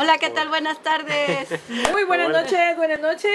[0.00, 0.48] Hola, ¿qué tal?
[0.48, 1.48] Buenas tardes.
[1.92, 2.42] Muy buenas Hola.
[2.42, 3.32] noches, buenas noches.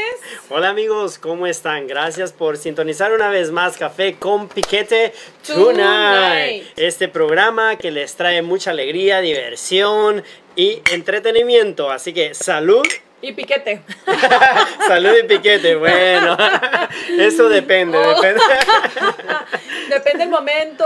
[0.50, 1.88] Hola amigos, ¿cómo están?
[1.88, 5.14] Gracias por sintonizar una vez más Café con Piquete
[5.46, 5.76] Tonight.
[5.76, 6.64] Tonight.
[6.78, 10.24] Este programa que les trae mucha alegría, diversión
[10.56, 11.92] y entretenimiento.
[11.92, 12.88] Así que salud,
[13.24, 13.82] Y piquete.
[14.88, 15.76] salud y piquete.
[15.76, 16.38] Bueno,
[17.18, 18.16] eso depende, Oh.
[18.16, 18.42] depende.
[19.90, 20.86] Depende del momento.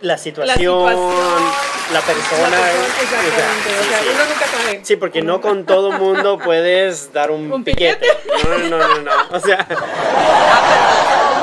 [0.00, 1.52] La situación, La persona.
[1.92, 2.56] la persona,
[3.02, 3.68] exactamente.
[3.80, 4.80] O sea, sí, uno nunca sabe.
[4.84, 8.06] Sí, porque no con todo mundo puedes dar un, ¿Un piquete.
[8.44, 9.10] No, no, no, no.
[9.32, 9.66] O sea,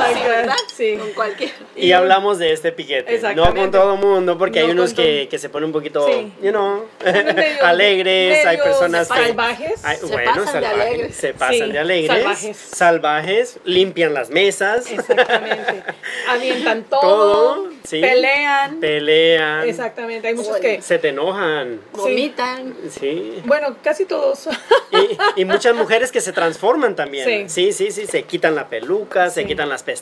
[0.07, 0.27] My Sí, God.
[0.29, 0.55] ¿verdad?
[0.75, 0.95] Sí.
[0.97, 1.51] Con cualquier.
[1.75, 3.19] y hablamos de este piquete.
[3.35, 6.31] No con todo mundo, porque hay No unos que, que se ponen un poquito, Sí.
[6.41, 8.45] you know, medio- alegres.
[8.45, 9.13] hay personas que.
[9.25, 9.81] salvajes.
[9.81, 11.15] Se bueno, pasan de salvajes, alegres.
[11.15, 12.07] Se pasan Sí, de alegres.
[12.17, 12.57] salvajes.
[12.57, 14.91] salvajes, limpian las mesas.
[14.91, 15.83] Exactamente.
[16.29, 17.01] Avientan todo.
[17.01, 18.01] Todo, sí.
[18.01, 18.79] Pelean.
[18.79, 19.67] Pelean.
[19.67, 20.27] Exactamente.
[20.27, 20.81] Hay muchos que.
[20.81, 21.79] Se te enojan.
[21.93, 22.75] Vomitan.
[22.89, 23.41] Sí.
[23.45, 24.47] Bueno, casi todos.
[24.91, 27.49] Y, y muchas mujeres que se transforman también.
[27.49, 27.71] Sí.
[27.71, 28.07] Sí, sí, sí.
[28.07, 29.96] Se quitan la peluca, se quitan las pestañas.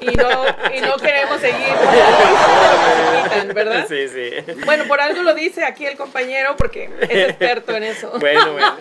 [0.00, 0.28] Y no,
[0.74, 1.74] y no queremos seguir.
[3.54, 3.86] ¿Verdad?
[3.88, 4.30] Sí, sí.
[4.64, 8.12] Bueno, por algo lo dice aquí el compañero porque es experto en eso.
[8.18, 8.76] Bueno, bueno.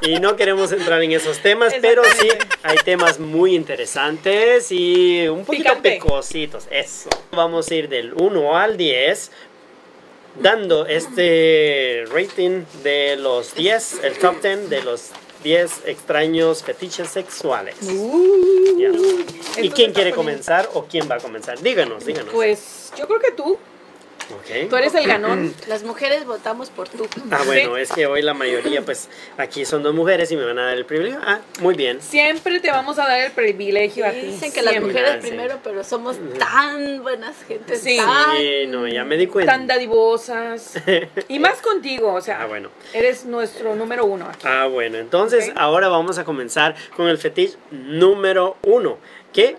[0.00, 2.28] y no queremos entrar en esos temas, pero sí
[2.62, 5.90] hay temas muy interesantes y un poquito Picante.
[5.92, 6.66] pecositos.
[6.70, 7.10] Eso.
[7.32, 9.30] Vamos a ir del 1 al 10
[10.40, 15.10] dando este rating de los 10, el top 10 de los
[15.46, 17.76] 10 extraños fetiches sexuales.
[17.82, 18.80] Uh,
[19.62, 21.60] ¿Y quién quiere poniendo- comenzar o quién va a comenzar?
[21.60, 22.34] Díganos, díganos.
[22.34, 23.56] Pues yo creo que tú,
[24.34, 24.68] Ok.
[24.68, 25.54] tú eres el ganón.
[25.68, 27.06] Las mujeres votamos por tú.
[27.30, 27.82] Ah, bueno, Sí.
[27.82, 30.76] es que hoy la mayoría, pues aquí son dos mujeres y me van a dar
[30.76, 31.20] el privilegio.
[31.24, 32.00] Ah, muy bien.
[32.02, 34.20] Siempre te vamos a dar el privilegio a ti.
[34.22, 35.28] Dicen que las mujeres Ah, sí.
[35.28, 37.80] primero, pero somos tan buenas gentes.
[37.82, 37.96] Sí.
[37.98, 39.52] tan- Sí, no, ya me di cuenta.
[39.52, 40.74] Tan dadivosas.
[41.28, 42.70] Y más contigo, o sea, Ah, bueno.
[42.92, 44.46] eres nuestro número uno aquí.
[44.48, 48.98] Ah, bueno, entonces ahora vamos a comenzar con el fetiche número uno,
[49.32, 49.56] que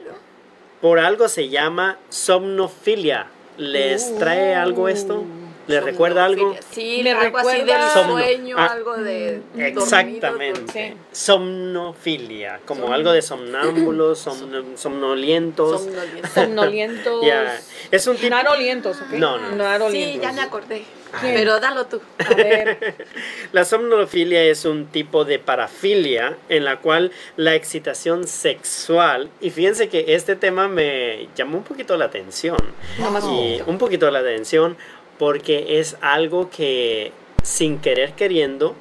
[0.81, 3.27] por algo se llama somnofilia.
[3.57, 5.23] ¿Les trae algo esto?
[5.67, 6.55] ¿Les recuerda algo?
[6.71, 8.13] Sí, Me algo así del recuerda- Somno.
[8.13, 8.65] sueño, Ah.
[8.67, 9.41] algo de.
[9.53, 10.71] dormido, Exactamente.
[10.71, 10.97] Sí.
[11.11, 15.81] Somnofilia, como algo de somnámbulos, somno- somnolientos.
[15.81, 16.27] somnoliento.
[16.33, 17.21] Somnolientos.
[17.27, 17.59] Ya,
[17.91, 18.29] Es un tipo...
[18.35, 19.09] Narolientos, ¿ok?
[19.13, 19.55] No, no.
[19.55, 20.13] Narolientos.
[20.13, 20.83] Sí, ya me acordé.
[21.21, 21.35] ¿Quién?
[21.35, 22.01] Pero dalo tú.
[22.19, 22.95] A ver,
[23.53, 29.87] La somnofilia es un tipo de parafilia en la cual la excitación sexual, y fíjense
[29.87, 32.57] que este tema me llamó un poquito la atención,
[32.99, 34.75] Nomás un y un poquito la atención
[35.17, 37.11] porque es algo que
[37.43, 38.75] sin querer queriendo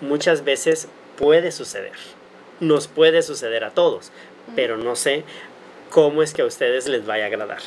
[0.00, 1.92] muchas veces puede suceder.
[2.60, 4.10] Nos puede suceder a todos,
[4.56, 5.24] pero no sé
[5.90, 7.60] cómo es que a ustedes les vaya a agradar.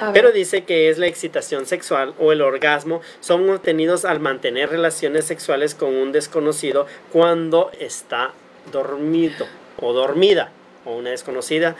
[0.00, 0.12] a.
[0.12, 5.24] Pero dice que es la excitación sexual o el orgasmo son obtenidos al mantener relaciones
[5.26, 8.32] sexuales con un desconocido cuando está
[8.72, 9.46] dormido
[9.80, 10.50] o dormida
[10.84, 11.76] o una desconocida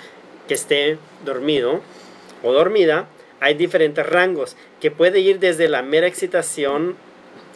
[0.48, 1.80] que esté dormido
[2.42, 3.06] o dormida.
[3.44, 6.96] Hay diferentes rangos que puede ir desde la mera excitación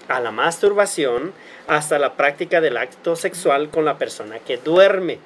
[0.06, 1.32] a la masturbación
[1.66, 5.18] hasta la práctica del acto sexual con la persona que duerme.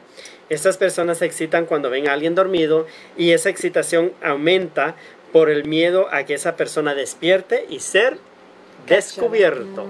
[0.50, 2.86] Estas personas se excitan cuando ven a alguien dormido
[3.16, 4.94] y esa excitación aumenta
[5.32, 8.18] por el miedo a que esa persona despierte y ser
[8.86, 9.88] descubierto.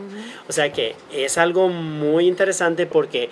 [0.49, 3.29] O sea que es algo muy interesante porque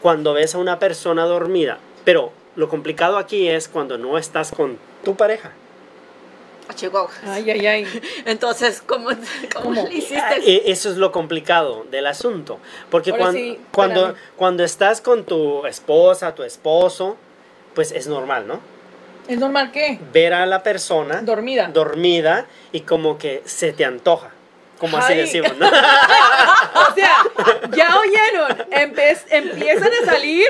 [0.00, 4.78] cuando ves a una persona dormida, pero lo complicado aquí es cuando no estás con
[5.02, 5.50] tu pareja.
[6.70, 7.10] A Chihuahua.
[7.26, 8.02] Ay, ay, ay.
[8.26, 9.16] Entonces, ¿cómo, cómo,
[9.74, 9.74] ¿Cómo?
[9.88, 10.36] le hiciste?
[10.46, 12.60] E- Eso es lo complicado del asunto.
[12.90, 17.16] Porque sí, cuando, cuando estás con tu esposa, tu esposo,
[17.74, 18.60] pues es normal, ¿no?
[19.26, 19.98] ¿Es normal qué?
[20.12, 21.68] Ver a la persona Dormida.
[21.72, 24.30] dormida y como que se te antoja.
[24.78, 25.18] Como así Ay.
[25.20, 25.66] decimos, ¿no?
[25.70, 27.16] O sea,
[27.76, 28.58] ya oyeron.
[28.70, 30.46] Empe- empiezan a salir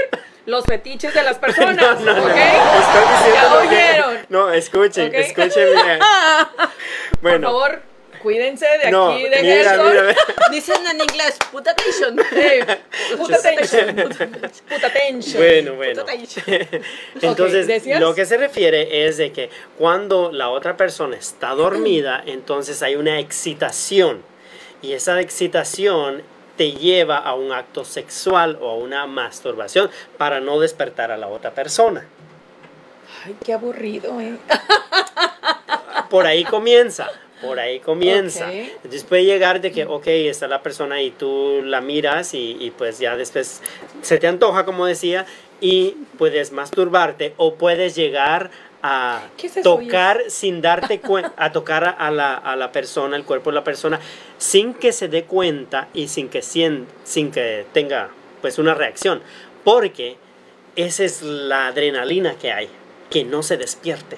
[0.51, 1.77] los fetiches de las personas.
[1.77, 2.23] No, no, no.
[2.25, 2.37] ¿Ok?
[2.37, 4.27] Estoy diciendo Ya lo que- oyeron.
[4.29, 5.15] No, escuchen, Ok.
[5.15, 5.99] escuchen bien.
[7.23, 7.83] Bueno, Por favor,
[8.23, 9.91] cuídense de no, aquí, de mira, Gerson.
[9.91, 10.17] mira,
[10.51, 12.19] Dicen en inglés, puta tension.
[12.19, 13.95] Sí, Puta tension.
[14.69, 15.43] Puta tension.
[15.43, 16.05] Bueno, bueno.
[17.21, 22.83] Entonces, lo que se refiere es de que cuando la otra persona está dormida, entonces
[22.83, 24.23] hay una excitación.
[24.83, 26.23] Y esa excitación
[26.61, 31.27] te lleva a un acto sexual o a una masturbación para no despertar a la
[31.27, 32.07] otra persona.
[33.25, 34.37] Ay, qué aburrido, ¿eh?
[36.11, 37.09] Por ahí comienza.
[37.41, 38.47] Por ahí comienza.
[38.47, 38.53] Ok.
[38.53, 42.73] Entonces puede llegar de que, ok, está la persona y tú la miras y, y
[42.73, 43.63] pues ya después
[44.03, 45.25] se te antoja, como decía,
[45.63, 48.51] y puedes masturbarte o puedes llegar
[48.83, 53.17] a ¿Qué es eso, tocar sin darte cuenta, a tocar a- la, a la persona,
[53.17, 54.01] el cuerpo de la persona,
[54.39, 58.09] sin que se dé cuenta y sin que, sien- sin que tenga
[58.41, 59.21] pues una reacción.
[59.65, 60.17] Porque
[60.77, 62.69] esa es la adrenalina que hay,
[63.11, 64.17] que no se despierte.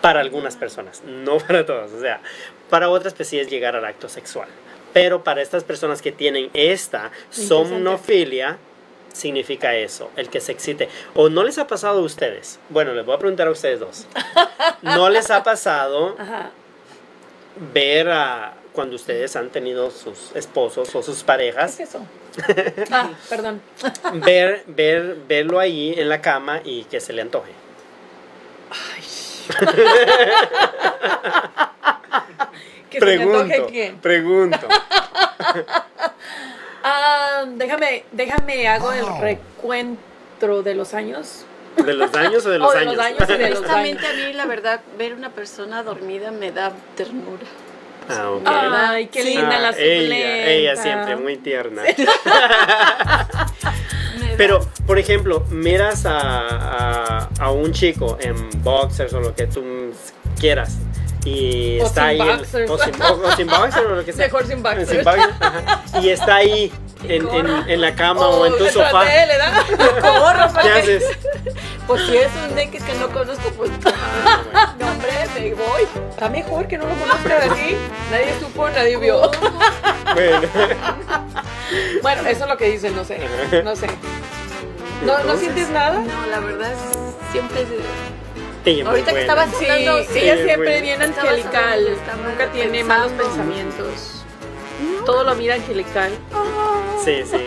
[0.00, 1.92] Para algunas personas, no para todas.
[1.92, 2.20] O sea,
[2.70, 4.48] para otras pues sí es llegar al acto sexual.
[4.92, 8.58] Pero para estas personas que tienen esta somnofilia,
[9.12, 10.88] significa eso, el que se excite.
[11.14, 12.58] ¿O no les ha pasado a ustedes?
[12.70, 14.06] Bueno, les voy a preguntar a ustedes dos.
[14.82, 16.50] ¿No les ha pasado Ajá.
[17.72, 22.06] ver a cuando ustedes han tenido sus esposos o sus ¿Qué parejas, es eso?
[22.90, 23.60] Ah, perdón.
[24.24, 27.52] ver, ver, verlo ahí en la cama y que se le antoje?
[32.88, 33.98] Que se me antoje quién.
[34.00, 34.68] pregunto.
[36.84, 41.44] Ah, déjame, déjame, hago el recuento de los años.
[41.76, 42.96] ¿De los daños o de los Oh, de años?
[42.96, 47.44] los años los Honestamente a mí la verdad ver una persona dormida me da ternura.
[48.08, 48.42] Ah, ok.
[48.46, 51.82] Ay, qué linda Ah, la ella, ella siempre, muy tierna.
[54.36, 59.92] Pero, por ejemplo, miras a, a, a un chico en boxers o lo que tú
[60.40, 60.76] quieras
[61.24, 64.12] y O está sin ahí en- o, sin, o- o sin boxers o lo que
[64.12, 64.62] sea Mejor sin
[65.40, 65.82] ajá.
[66.00, 66.72] y está ahí
[67.04, 69.30] en, en- en la cama o en tu detrás sofá de él,
[70.62, 71.04] ¿qué haces?
[71.86, 75.82] Pues si es un naked que no conozco, pues no, hombre, me voy.
[76.10, 77.76] Está mejor que no lo conozca así.
[78.10, 79.30] Nadie supo, nadie vio.
[80.14, 80.48] bueno,
[82.02, 83.18] Bueno, eso es lo que dicen, no sé.
[83.64, 83.86] No sé.
[85.04, 85.98] ¿No, ¿no sientes nada?
[86.00, 86.72] No, la verdad
[87.32, 87.66] siempre
[88.86, 90.82] Ahorita que estabas Sí, hablando, sí, ella sí, siempre bueno.
[90.82, 91.86] bien angelical.
[91.88, 94.24] hablando, Nunca tiene malos pensamientos.
[95.04, 96.12] Todo lo mira angelical.
[97.04, 97.46] sí, sí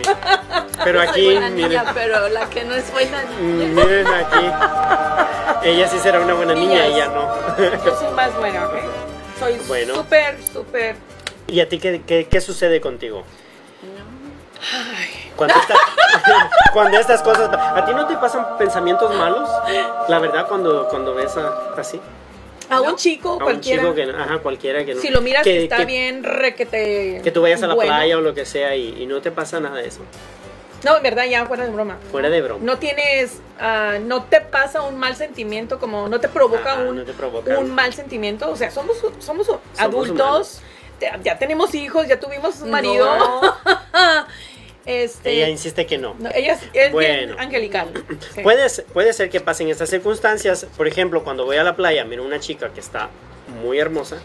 [0.84, 3.66] pero aquí buena miren niña, pero la que no es buena niña.
[3.66, 5.68] Mm, Miren aquí.
[5.68, 7.34] Ella sí será una buena niña, ella no.
[7.84, 8.74] Yo soy más buena, ¿ok?
[9.38, 9.94] Soy Bueno.
[9.96, 10.96] súper, súper.
[11.48, 13.24] ¿Y a ti qué, qué, qué sucede contigo?
[14.72, 15.74] Ay, Cuando, esta-
[16.72, 17.50] cuando estas cosas...
[17.52, 19.48] ¿A ti no te pasan pensamientos malos?
[20.08, 22.00] La verdad, cuando, cuando ves a- así.
[22.70, 23.82] a un chico, A un cualquiera.
[23.82, 24.06] chico que...
[24.06, 25.00] no- Ajá, cualquiera que no...
[25.00, 27.20] si lo miras que, está que- bien requete.
[27.22, 27.92] Que tú vayas a la bueno.
[27.92, 30.00] playa o lo que sea y, y no te pasa nada de eso.
[30.84, 31.96] No, en verdad, ya fuera de broma.
[32.12, 32.60] Fuera de broma.
[32.64, 36.96] No tienes, ah, no te pasa un mal sentimiento, como no te provoca Ajá, un,
[36.96, 37.58] no te provoca.
[37.58, 38.48] un mal sentimiento.
[38.50, 40.60] O sea, somos, somos adultos,
[41.00, 43.06] te- ya tenemos hijos, ya tuvimos un marido.
[44.86, 46.14] este, Ella insiste que no.
[46.18, 47.34] no, ella es, es Bueno.
[47.34, 47.88] bien angelical.
[48.34, 48.40] Sí.
[48.42, 50.66] Puede, ser- puede ser que pasen estas circunstancias.
[50.76, 53.08] Por ejemplo, cuando voy a la playa, miro una chica que está
[53.62, 54.18] muy hermosa.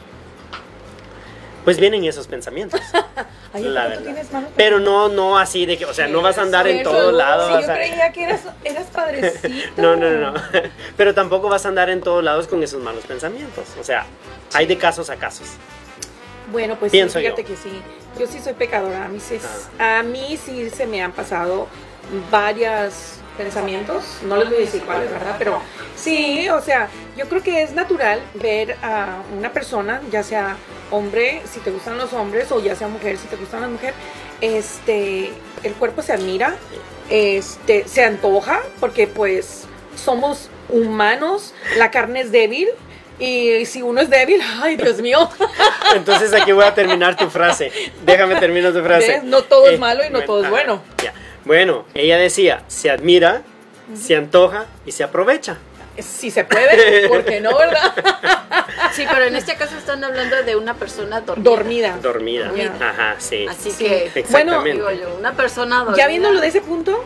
[1.63, 2.81] Pues vienen esos pensamientos.
[3.53, 4.43] Ay, la ¿a poco tú verdad.
[4.55, 7.61] Pero no, no así de que, o sea, no vas a andar en todos lados.
[7.61, 9.47] Sí, yo creía que eras, eras padrecito.
[9.77, 10.41] no, no, no, no.
[10.97, 13.65] Pero tampoco vas a andar en todos lados con esos malos pensamientos.
[13.79, 14.05] O sea,
[14.53, 15.47] hay de casos a casos.
[16.51, 17.47] Bueno, pues Pienso sí, fíjate yo.
[17.47, 17.81] que sí.
[18.19, 19.05] Yo sí soy pecadora.
[19.05, 19.39] A mí sí,
[19.79, 19.99] Ah.
[19.99, 21.67] a mí sí se me han pasado
[22.29, 22.93] varios
[23.37, 24.03] pensamientos.
[24.25, 25.35] No les voy a decir cuáles, ¿verdad?
[25.39, 25.61] Pero
[25.95, 30.57] sí, o sea, yo creo que es natural ver a una persona, ya sea
[30.91, 33.95] hombre, si te gustan los hombres, o ya sea mujer, si te gustan las mujeres,
[34.41, 35.31] este,
[35.63, 36.55] el cuerpo se admira,
[37.09, 39.63] este, se antoja, porque pues
[39.95, 42.67] somos humanos, la carne es débil.
[43.19, 45.29] Y si uno es débil, ay Dios mío,
[45.95, 47.71] Entonces aquí voy a terminar tu frase.
[48.03, 49.05] Déjame terminar tu frase.
[49.05, 49.23] Eh, ¿Ves?
[49.23, 50.81] No todo es malo y no todo es bueno.
[51.03, 51.13] ya.
[51.45, 53.41] Bueno, ella decía, se admira,
[53.95, 55.57] se antoja y se aprovecha.
[55.97, 57.93] Si se puede, porque no, ¿verdad?
[58.93, 61.43] Sí, pero en este caso están hablando de una persona dormida.
[61.51, 61.97] Dormida.
[62.01, 62.45] Dormida.
[62.47, 62.89] Dormida.
[62.89, 63.45] Ajá, sí.
[63.47, 63.83] Así Sí.
[63.85, 64.71] que, Exactamente.
[64.73, 65.97] digo yo, una persona dormida.
[65.97, 67.03] Ya viéndolo de ese punto,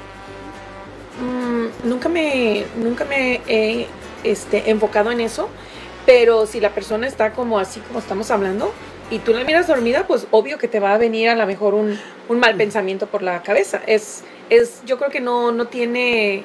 [1.20, 3.88] mm, nunca me, nunca me he
[4.24, 5.50] este, enfocado en eso,
[6.06, 8.72] pero si la persona está como así como estamos hablando
[9.10, 11.74] y tú la miras dormida, pues obvio que te va a venir a lo mejor
[11.74, 13.82] un, un mal pensamiento por la cabeza.
[13.86, 16.44] Es, es, yo creo que no, no tiene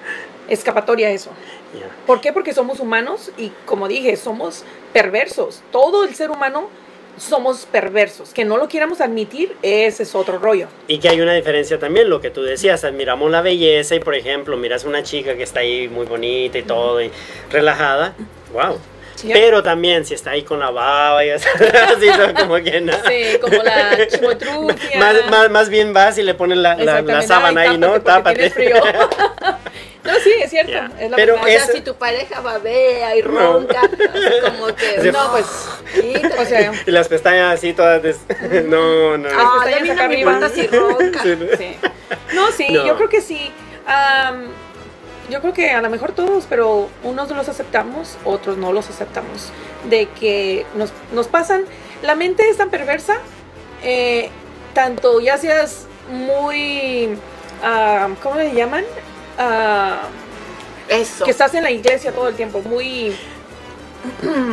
[0.49, 1.31] escapatoria eso.
[1.79, 1.88] Ya.
[2.07, 2.33] ¿Por qué?
[2.33, 5.62] Porque somos humanos y como dije, somos perversos.
[5.71, 6.69] Todo el ser humano
[7.17, 8.33] somos perversos.
[8.33, 10.69] Que no lo quieramos admitir, ese es otro rollo.
[10.88, 14.14] Y que hay una diferencia también, lo que tú decías, admiramos la belleza y por
[14.14, 17.11] ejemplo, miras una chica que está ahí muy bonita y todo, y
[17.50, 18.14] relajada,
[18.52, 18.79] wow.
[19.21, 19.31] Sí.
[19.33, 21.47] Pero también si está ahí con la baba y así,
[22.39, 23.03] como que nada.
[23.07, 23.99] Sí, como la.
[24.99, 28.00] Más, más, más bien vas y le pones la, la, la sábana Ay, ahí, ¿no?
[28.00, 28.77] tápate frío.
[30.05, 30.73] no, sí, es cierto.
[30.73, 30.91] Ya.
[30.99, 31.49] Es la Pero verdad.
[31.49, 35.00] O sea, es- si tu pareja babea y ronca, así como que.
[35.03, 35.11] Sí.
[35.12, 35.47] No, pues,
[35.95, 36.39] quítate.
[36.41, 38.21] o sea, Y las pestañas así todas des-
[38.67, 39.29] No, no.
[39.29, 40.49] Ah, Las pestañas no acá arriba.
[40.55, 41.23] si ronca.
[41.23, 41.57] Sí, ¿no?
[41.57, 41.77] sí.
[42.35, 42.87] No, sí, No.
[42.87, 43.53] yo creo que sí.
[43.87, 44.47] Am,
[45.30, 49.50] yo creo que a lo mejor todos, pero unos los aceptamos, otros no los aceptamos.
[49.88, 51.64] De que nos, nos pasan,
[52.02, 53.16] la mente es tan perversa,
[53.82, 54.30] eh,
[54.75, 57.16] tanto ya seas muy,
[57.62, 58.84] ah, ¿cómo le llaman?
[59.38, 60.02] Ah,
[60.88, 61.25] Eso.
[61.25, 63.14] que estás en la iglesia todo el tiempo, muy...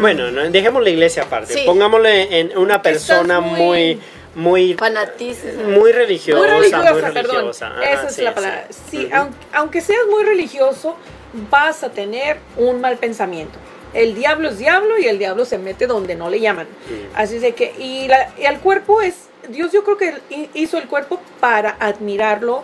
[0.01, 1.53] Bueno, no, dejemos la iglesia aparte.
[1.53, 1.63] Sí.
[1.65, 3.99] Pongámosle en una persona muy, muy-
[4.37, 5.63] muy, Fanatismo.
[5.63, 6.39] muy religiosa.
[6.39, 7.49] Muy religiosa, muy perdón.
[7.49, 8.35] Esa es la sí.
[8.35, 8.67] palabra.
[8.91, 10.95] Sí, aunque, aunque seas muy religioso,
[11.49, 13.57] vas a tener un mal pensamiento.
[13.93, 16.67] El diablo es diablo y el diablo se mete donde no le llaman.
[16.67, 17.15] Mm.
[17.15, 19.15] Así de que, y, la- y el cuerpo es,
[19.49, 22.63] Dios yo creo que hi- hizo el cuerpo para admirarlo,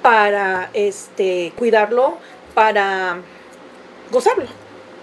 [0.00, 2.16] para este, cuidarlo,
[2.54, 3.18] para
[4.10, 4.44] gozarlo.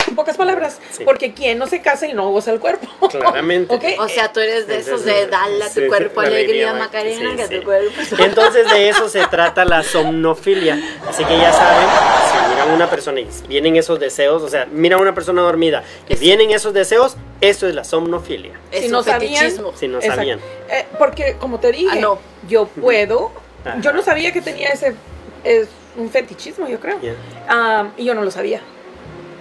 [0.07, 1.03] En pocas palabras, Sí.
[1.03, 2.87] porque quien no se casa y no goza el cuerpo.
[3.09, 3.73] Claramente.
[3.73, 3.83] ¿Ok?
[3.99, 6.69] O sea, tú eres de esos de Entonces, darle a tu sí, cuerpo la alegría,
[6.71, 7.91] alegría, Macarena, sí, que tu cuerpo.
[8.19, 10.79] Entonces de eso se trata la somnofilia.
[11.07, 11.87] Así que ya saben,
[12.31, 15.41] si miran a una persona y vienen esos deseos, o sea, miran a una persona
[15.41, 18.53] dormida y Es- vienen esos deseos, eso es la somnofilia.
[18.71, 19.73] Es Si no sabían, fetichismo.
[19.75, 20.39] Si no sabían.
[20.69, 22.19] Eh, porque, como te dije, Ah, no.
[22.47, 23.31] yo puedo.
[23.65, 23.77] Ajá.
[23.81, 24.95] Yo no sabía que tenía ese.
[25.43, 26.99] Es un fetichismo, yo creo.
[27.01, 27.13] Ya.
[27.47, 28.61] Ah, y yo no lo sabía.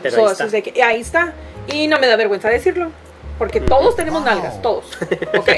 [0.02, 0.44] Pero So, ahí está.
[0.44, 1.32] es de que- y ahí está.
[1.72, 2.90] Y no me da vergüenza decirlo.
[3.38, 3.66] Porque Ujú.
[3.66, 4.86] todos tenemos nalgas, todos.
[5.36, 5.50] ¿Ok?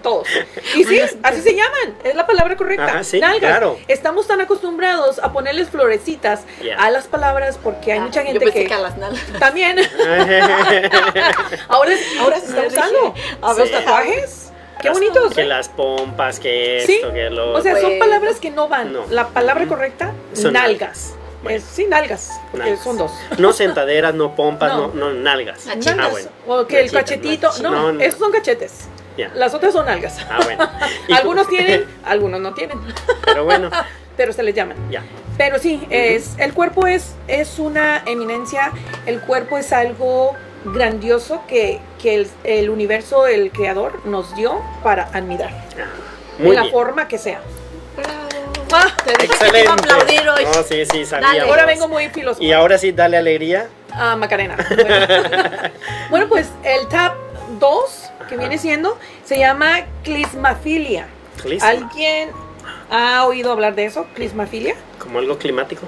[0.00, 0.28] todos.
[0.76, 1.96] Y sí, así se llaman.
[2.04, 2.84] Es la palabra correcta.
[2.86, 3.40] Ajá, sí, nalgas.
[3.40, 3.76] claro.
[3.88, 6.76] Estamos tan acostumbrados a ponerles florecitas Ya.
[6.76, 9.24] a las palabras porque hay Ah, mucha yo gente pensé que, que a las nalgas.
[9.40, 9.76] también.
[11.68, 11.90] ahora,
[12.20, 13.14] ahora se está usando.
[13.42, 13.60] A Sí.
[13.60, 14.52] los tatuajes.
[14.80, 15.34] Qué Las- bonitos.
[15.34, 15.46] Que ¿eh?
[15.46, 16.96] las pompas, que Sí.
[16.96, 17.98] esto, que lo O sea, son Bueno.
[18.04, 18.92] palabras que no van.
[18.92, 19.04] No.
[19.10, 21.14] La palabra correcta, Son nalgas.
[21.46, 21.58] Bueno.
[21.58, 22.40] Es, sí, nalgas.
[22.50, 22.84] Porque Nalgas.
[22.84, 23.12] son dos.
[23.38, 25.10] No sentaderas, no pompas, no, No.
[25.10, 25.66] no, nalgas.
[25.68, 25.74] Ah.
[25.98, 26.28] Ah, bueno.
[26.46, 27.50] O que el Nachitas, cachetito.
[27.62, 28.00] No, no, no.
[28.00, 28.88] esos son cachetes.
[29.16, 29.30] Ya.
[29.34, 30.18] Las otras son nalgas.
[30.30, 30.68] Ah, bueno.
[31.16, 32.78] Algunos tienen, algunos no tienen.
[33.24, 33.70] Pero bueno,
[34.16, 34.76] Pero se les llaman.
[34.90, 35.02] ya.
[35.36, 38.72] Pero sí, es, el cuerpo es, es una eminencia.
[39.04, 40.32] El cuerpo es algo
[40.64, 45.50] grandioso que, que el, el universo, el creador, nos dio para admirar.
[45.78, 45.84] Ah,
[46.38, 46.72] de Muy la bien.
[46.72, 47.40] forma que sea.
[47.96, 48.35] Bravo.
[48.78, 49.60] Ah, Te dije que te Excelente.
[49.62, 50.44] iba a aplaudir hoy.
[50.44, 51.06] No, sí, sí, Dale.
[51.06, 51.50] sabíamos.
[51.50, 52.42] ahora vengo muy filósofo.
[52.44, 53.68] Y ahora sí, dale alegría.
[53.92, 54.56] Ah, Macarena.
[54.68, 55.70] Bueno.
[56.10, 57.14] Bueno, pues el tab
[57.58, 58.36] 2, que Ajá.
[58.36, 61.06] viene siendo, se llama clismafilia.
[61.42, 61.68] Clisma.
[61.68, 62.30] ¿Alguien
[62.90, 64.06] ha oído hablar de eso?
[64.14, 64.74] Clismafilia.
[64.98, 65.86] Como algo climático.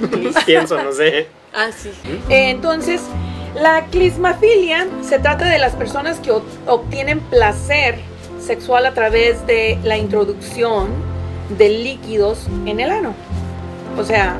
[0.46, 1.28] Pienso, no sé.
[1.54, 1.90] Ah, sí.
[2.28, 3.02] Entonces,
[3.54, 6.30] la clismafilia se trata de las personas que
[6.66, 7.98] obtienen placer
[8.40, 10.88] sexual a través de la introducción
[11.56, 13.14] de líquidos en el ano.
[13.96, 14.38] O sea,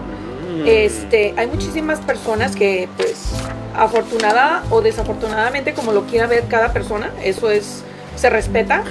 [0.49, 0.67] Mm.
[0.67, 3.33] Este, hay muchísimas personas que, pues,
[3.77, 7.85] afortunada o desafortunadamente, como lo quiera ver cada persona, eso es,
[8.17, 8.83] se respeta.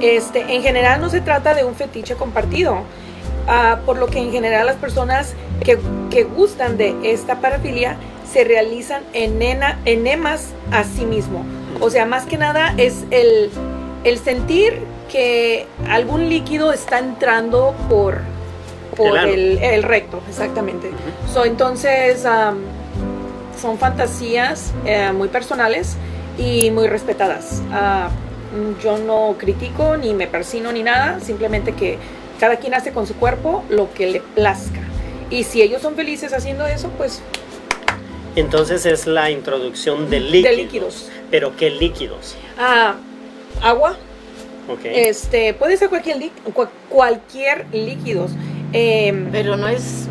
[0.00, 2.78] Este, en general no se trata de un fetiche compartido,
[3.46, 5.78] ah, por lo que en general las personas que,
[6.10, 7.96] que gustan de esta parafilia
[8.30, 11.44] se realizan enena, enemas a sí mismo.
[11.80, 13.50] O sea, más que nada es el,
[14.04, 14.80] el sentir
[15.14, 18.18] que algún líquido está entrando por,
[18.96, 19.32] por El ano.
[19.32, 20.90] el, el recto, exactamente.
[21.32, 22.56] So, entonces, am,
[23.62, 25.94] son fantasías eh, muy personales
[26.36, 27.62] y muy respetadas.
[27.72, 28.08] Ah,
[28.82, 31.96] yo no critico ni me persino ni nada, simplemente que
[32.40, 34.80] cada quien hace con su cuerpo lo que le plazca.
[35.30, 37.22] Y si ellos son felices haciendo eso, pues
[38.34, 40.50] Entonces es la introducción de líquidos.
[40.50, 41.08] de líquidos.
[41.30, 42.34] Pero ¿qué líquidos?
[42.58, 42.96] Ah,
[43.62, 43.96] agua,
[44.68, 44.80] Ok.
[44.84, 46.30] este, puede ser cualquier,
[46.88, 48.32] cualquier líquidos.
[48.72, 50.06] Em, Pero no es.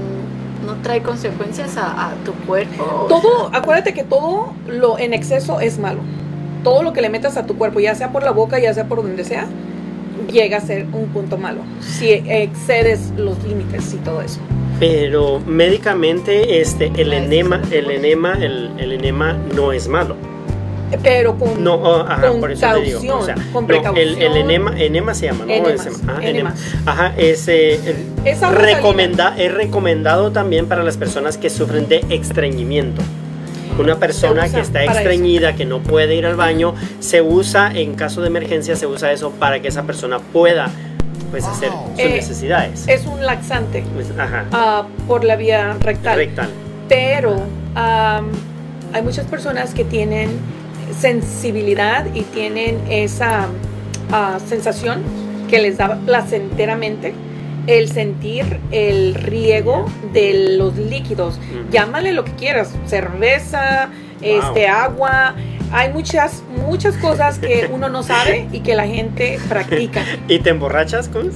[0.66, 3.08] No trae consecuencias a, a tu cuerpo.
[3.10, 6.00] Todo, acuérdate que todo lo en exceso es malo.
[6.64, 8.86] Todo lo que le metas a tu cuerpo, ya sea por la boca, ya sea
[8.88, 9.48] por donde sea,
[10.32, 11.60] llega a ser un punto malo.
[11.82, 14.40] Si excedes los límites y todo eso.
[14.80, 20.16] Pero médicamente este el enema, el enema, el, el enema no es malo.
[21.02, 23.00] Pero con No, oh, ajá, con por eso te digo.
[23.20, 24.22] O sea, con no, el, precaución.
[24.22, 25.52] el enema, enema se llama, ¿no?
[25.54, 26.24] Enemas, ajá, enemas.
[26.24, 26.54] enema.
[26.86, 27.80] Ajá, es, eh,
[28.26, 33.02] Es recomenda, es recomendado también para las personas que sufren de estreñimiento.
[33.80, 38.22] Una persona que está estreñida, que no puede ir al baño, se usa, en caso
[38.22, 40.70] de emergencia, se usa eso para que esa persona pueda
[41.32, 42.88] pues, hacer sus Eh, necesidades.
[42.88, 46.16] es un laxante Pues, ajá, ah, por la vía rectal.
[46.18, 46.50] rectal.
[46.88, 47.36] Pero
[47.76, 50.30] hay muchas personas que tienen
[51.00, 53.48] sensibilidad y tienen esa
[54.12, 55.02] ah, sensación
[55.50, 57.14] que les da placenteramente
[57.68, 61.40] el sentir el riego de los líquidos.
[61.72, 63.90] Llámale lo que quieras, cerveza,
[64.22, 64.32] Wow.
[64.52, 65.36] este agua.
[65.74, 70.02] Hay muchas, muchas cosas que uno no sabe y que la gente practica.
[70.30, 71.30] ¿Y te emborrachas con?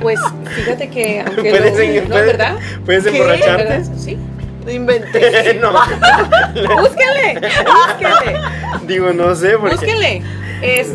[0.00, 0.18] Pues
[0.56, 2.56] fíjate que aunque Puedes lo- ¿no, puedes- ¿verdad?
[2.86, 3.64] ¿Puedes emborracharte?
[3.64, 3.92] ¿Verdad?
[3.98, 4.16] Sí.
[4.64, 5.54] No inventé.
[5.60, 5.72] no,
[6.80, 8.40] Búsquenle, búsquenle,
[8.86, 10.22] digo, no sé, porque búsquenle.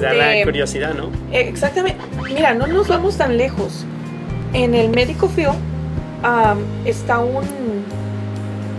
[0.02, 1.06] da la Este, curiosidad, ¿no?
[1.32, 2.00] Eh, Exactamente.
[2.34, 3.86] Mira, no nos vamos tan lejos.
[4.54, 5.30] En el médico
[6.24, 7.44] am, está un,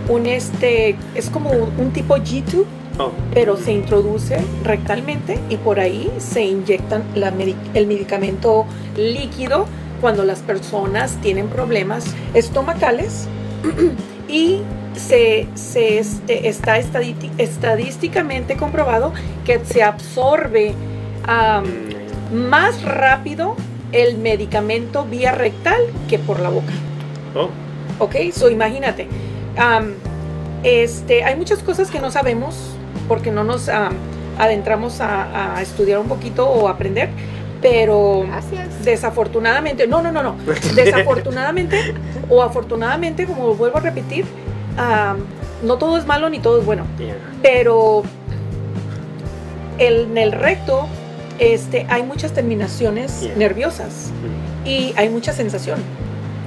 [0.09, 2.65] un este, es como un, un tipo G2,
[2.99, 7.31] Oh, pero se introduce rectalmente y por ahí se inyectan la
[7.75, 8.65] el medicamento
[8.95, 9.67] líquido
[10.01, 13.27] cuando las personas tienen problemas estomacales
[14.27, 14.61] y
[14.95, 19.13] se, se, este, está estadísti- estadísticamente comprobado
[19.45, 20.73] que se absorbe
[21.25, 23.55] mm, más rápido
[23.91, 25.79] el medicamento vía rectal
[26.09, 26.73] que por la boca.
[27.35, 27.49] oh,
[28.03, 28.15] ¿Ok?
[28.33, 29.07] So imagínate.
[30.63, 32.55] este, hay muchas cosas que no sabemos
[33.07, 33.93] porque no nos am,
[34.37, 37.09] adentramos a, a estudiar un poquito o aprender,
[37.61, 38.83] pero Gracias.
[38.85, 40.35] desafortunadamente, no, no, no, no,
[40.75, 41.93] desafortunadamente
[42.29, 44.25] o afortunadamente, como vuelvo a repetir,
[45.63, 47.15] no todo es malo ni todo es bueno yeah.
[47.41, 48.03] pero
[49.79, 50.87] el- en el recto
[51.39, 53.35] este, hay muchas terminaciones Yeah.
[53.35, 54.11] nerviosas
[54.63, 55.79] Mm, y hay mucha sensación.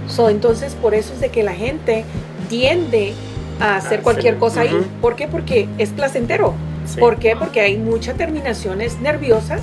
[0.08, 2.04] So, entonces, por eso es de que la gente
[2.48, 3.14] tiende
[3.60, 4.40] a hacer Ah, cualquier sí.
[4.40, 4.76] cosa ahí.
[5.00, 5.28] ¿Por qué?
[5.28, 6.54] Porque es placentero.
[6.86, 6.98] sí.
[6.98, 7.36] ¿Por qué?
[7.36, 9.62] Porque hay muchas terminaciones nerviosas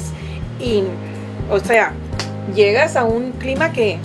[0.62, 0.84] y,
[1.50, 1.94] o sea,
[2.56, 3.98] llegas a un clima que...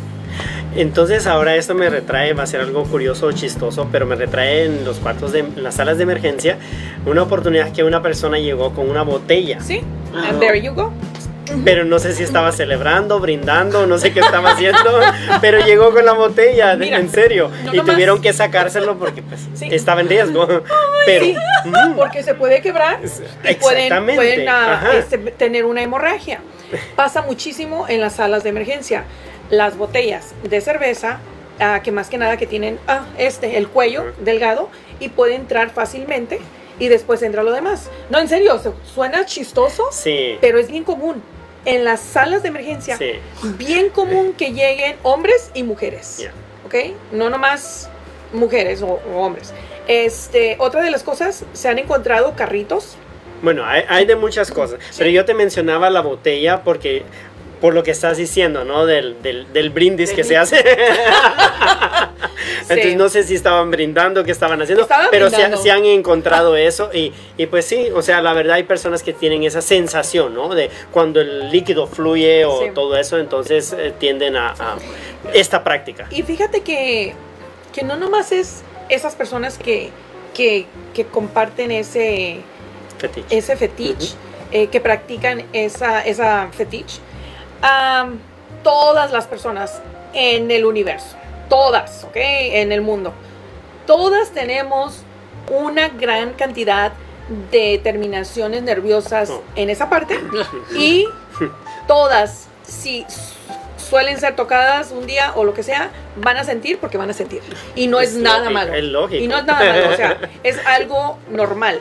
[0.74, 4.64] Entonces ahora esto me retrae, va a ser algo curioso o chistoso, pero me retrae
[4.64, 6.56] en los cuartos de en las salas de emergencia
[7.04, 9.82] una oportunidad que una persona llegó con una botella, Sí,
[10.14, 10.90] and there you go.
[11.66, 14.98] pero no sé si estaba celebrando, brindando, no sé qué estaba haciendo,
[15.42, 19.20] pero llegó con la botella, Mira, en serio, no y nomás- tuvieron que sacárselo porque
[19.22, 19.68] pues Sí.
[19.70, 20.48] estaba en riesgo.
[21.04, 21.34] Pero Sí,
[21.64, 26.38] mm, porque se puede quebrar y pueden, pueden, ah, este, tener una hemorragia.
[26.96, 29.04] Pasa muchísimo en las salas de emergencia.
[29.50, 31.18] Las botellas de cerveza,
[31.60, 34.68] ah, que más que nada que tienen ah, este, el cuello delgado
[35.00, 36.40] y puede entrar fácilmente
[36.78, 37.90] y después entra lo demás.
[38.10, 41.22] No, en serio, se- suena chistoso, sí, pero es bien común.
[41.64, 43.12] En las salas de emergencia, sí,
[43.56, 46.18] bien común que lleguen hombres y mujeres.
[46.18, 46.32] ya.
[46.66, 46.74] ¿ok?
[47.12, 47.88] No nomás
[48.32, 49.52] mujeres o, o hombres.
[49.86, 52.96] Este, otra de las cosas, se han encontrado carritos.
[53.42, 57.02] Bueno, hay, hay de muchas cosas, pero yo te mencionaba la botella porque
[57.60, 58.86] por lo que estás diciendo, ¿no?
[58.86, 60.64] Del, del, del brindis Del que se hace.
[62.62, 62.96] Entonces Sí.
[62.96, 65.62] no sé si estaban brindando, qué estaban haciendo, Estaban pero sí, brindando.
[65.62, 69.12] sí han encontrado eso y, y pues sí, o sea, la verdad hay personas que
[69.12, 70.54] tienen esa sensación, ¿no?
[70.54, 72.70] De cuando el líquido fluye o Sí.
[72.74, 74.76] todo eso, entonces eh, tienden a, a
[75.34, 76.06] esta práctica.
[76.10, 77.14] Y fíjate que,
[77.72, 79.90] que no nomás es esas personas que,
[80.34, 82.40] que, que comparten ese,
[83.02, 83.36] Fetiche.
[83.36, 84.14] ese fetiche,
[84.50, 87.00] eh, que practican esa, esa fetiche.
[87.60, 88.18] Am,
[88.62, 89.80] todas las personas
[90.14, 91.16] en el universo,
[91.48, 92.16] todas, ¿ok?
[92.16, 93.12] En el mundo,
[93.86, 95.02] todas tenemos
[95.50, 96.92] una gran cantidad
[97.50, 99.42] de terminaciones nerviosas Oh.
[99.56, 100.18] en esa parte
[100.76, 101.06] y
[101.86, 103.06] todas, si
[103.76, 107.12] suelen ser tocadas un día o lo que sea, van a sentir porque van a
[107.12, 107.42] sentir.
[107.74, 108.72] Y no es, Es nada malo.
[108.74, 109.22] es lógico.
[109.22, 111.80] Y no es nada malo, o sea, es algo normal.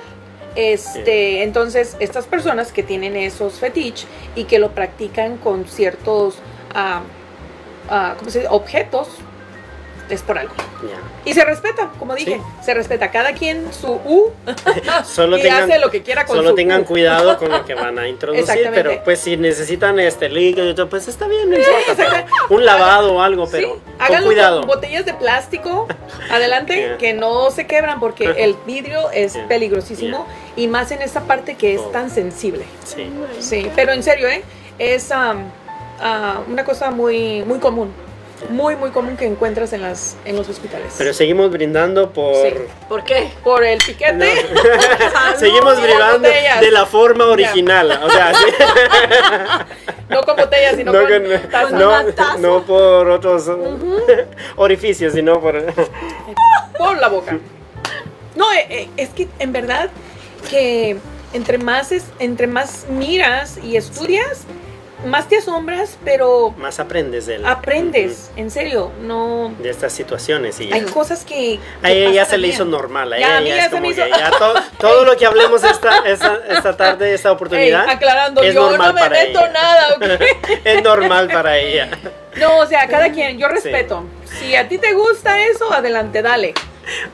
[0.55, 6.35] Este, entonces, estas personas que tienen esos fetiches y que lo practican con ciertos
[6.73, 7.01] ah,
[7.89, 8.51] ah, ¿cómo se dice?
[8.51, 9.07] objetos,
[10.11, 10.53] es por algo.
[11.23, 12.65] Y se respeta, como dije, Sí.
[12.65, 14.31] se respeta cada quien su U
[15.05, 16.85] Solo y tengan, hace lo que quiera con Solo su tengan U.
[16.85, 20.89] cuidado con lo que van a introducir, pero pues si necesitan este líquido y todo,
[20.89, 22.33] pues está bien, no importa, exacto.
[22.49, 24.59] un lavado o algo, pero Sí, con háganlo cuidado.
[24.61, 25.87] con botellas de plástico,
[26.31, 26.97] adelante, Yeah.
[26.97, 29.47] que no se quebran porque el vidrio es Yeah.
[29.47, 31.89] peligrosísimo y más en esta parte que es Oh.
[31.89, 32.65] tan sensible.
[32.83, 33.09] Sí.
[33.39, 34.43] Sí, pero en serio, ¿eh?
[34.79, 35.43] Es am,
[36.01, 37.91] ah, una cosa muy, muy común,
[38.49, 40.93] muy, muy común que encuentras en, las, en los hospitales.
[40.97, 42.35] Pero seguimos brindando por...
[42.35, 42.53] Sí.
[42.89, 43.29] ¿Por qué?
[43.43, 44.25] Por el piquete, No.
[45.37, 48.45] Seguimos brindando de la forma original, o sea, sí.
[50.09, 51.69] no con botellas, sino no, con con- taza.
[51.77, 52.37] no- taza.
[52.37, 53.49] no por otros
[54.55, 55.63] orificios, sino por...
[56.77, 57.37] por la boca.
[58.35, 59.89] No, eh, eh, es que en verdad
[60.49, 60.97] que
[61.33, 64.43] entre más es, entre más miras y estudias,
[65.05, 67.45] más te asombras, pero Más aprendes de él.
[67.45, 70.75] aprendes, en serio, no De estas situaciones y ya.
[70.75, 73.49] hay cosas que, A ella ya se le hizo normal, a Ya, ella a mí
[73.49, 75.97] ya ya es se como me que hizo- ya to- todo lo que hablemos esta,
[76.05, 79.49] esta, esta tarde, esta Ey, oportunidad, aclarando, es yo normal no me para meto ella.
[79.51, 80.03] nada, ¿ok?
[80.63, 81.89] es normal para ella.
[82.37, 83.53] No, o sea, cada quien, yo Sí.
[83.55, 84.03] respeto.
[84.25, 86.53] Si a ti te gusta eso, adelante, dale.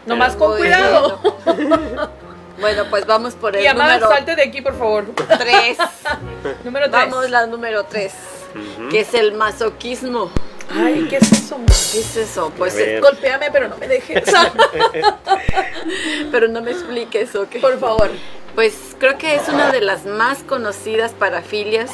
[0.06, 1.22] Nomás Pero- con cuidado.
[2.60, 5.06] Bueno, pues vamos por el Y además, número salte de aquí, por favor.
[5.16, 5.78] 3.
[6.64, 7.10] Número tres.
[7.10, 8.14] Vamos la número 3,
[8.90, 10.32] que es el masoquismo.
[10.70, 11.58] Ay, ¿qué es eso?
[11.66, 12.52] ¿Qué es eso?
[12.58, 12.76] Pues.
[13.02, 14.24] Golpéame, pero no me dejes.
[16.32, 17.58] pero no me expliques, ¿ok?
[17.62, 18.10] Por favor.
[18.56, 21.92] Pues creo que es una de las más conocidas parafilias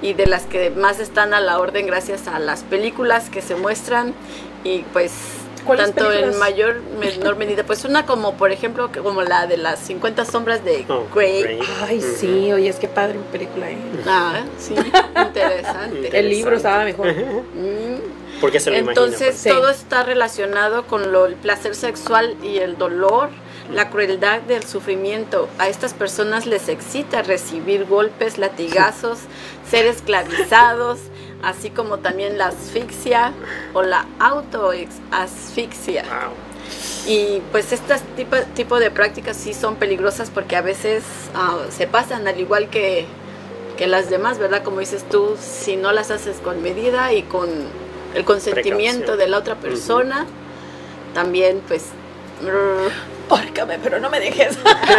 [0.00, 3.56] y de las que más están a la orden gracias a las películas que se
[3.56, 4.14] muestran
[4.62, 5.33] y pues ¿Cuáles
[5.64, 10.24] tanto en mayor menor medida pues una como por ejemplo como la de las 50
[10.24, 11.42] sombras de Oh, Grey.
[11.42, 11.60] Grey.
[11.82, 13.70] Ay, sí, oye, es que padre película.
[13.70, 13.78] ¿eh?
[14.06, 14.74] Ah, sí,
[15.16, 16.18] interesante.
[16.18, 17.12] El libro estaba mejor.
[17.12, 18.40] Mm.
[18.40, 19.00] Porque se lo imagina.
[19.06, 19.36] Entonces pues.
[19.40, 19.48] Sí.
[19.48, 23.30] todo está relacionado con lo, el placer sexual y el dolor,
[23.72, 25.48] la crueldad del sufrimiento.
[25.58, 29.20] A estas personas les excita recibir golpes, latigazos,
[29.70, 30.98] ser esclavizados,
[31.44, 33.32] así como también la asfixia
[33.72, 36.02] o la autoasfixia.
[36.02, 36.32] Wow.
[37.06, 41.04] Y pues este tipo, tipo de prácticas sí son peligrosas porque a veces
[41.34, 43.06] ah, se pasan al igual que,
[43.76, 44.62] que las demás, ¿verdad?
[44.62, 47.48] Como dices tú, si no las haces con medida y con
[48.14, 49.18] el consentimiento Precaución.
[49.18, 50.26] de la otra persona,
[51.12, 51.90] también pues
[53.28, 54.58] Pórcame, pero no me dejes.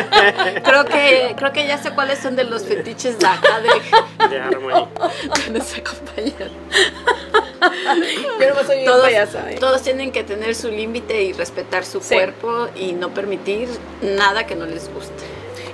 [0.63, 3.69] creo que creo que ya sé cuáles son de los fetiches de acá de,
[4.29, 4.87] De Harmony.
[5.51, 6.49] nuestra compañera.
[8.39, 9.51] Yo no soy bien Todos, payasa.
[9.51, 9.57] ¿eh?
[9.59, 12.13] todos tienen que tener su límite y respetar su Sí.
[12.15, 13.67] cuerpo y no permitir
[14.01, 15.23] nada que no les guste.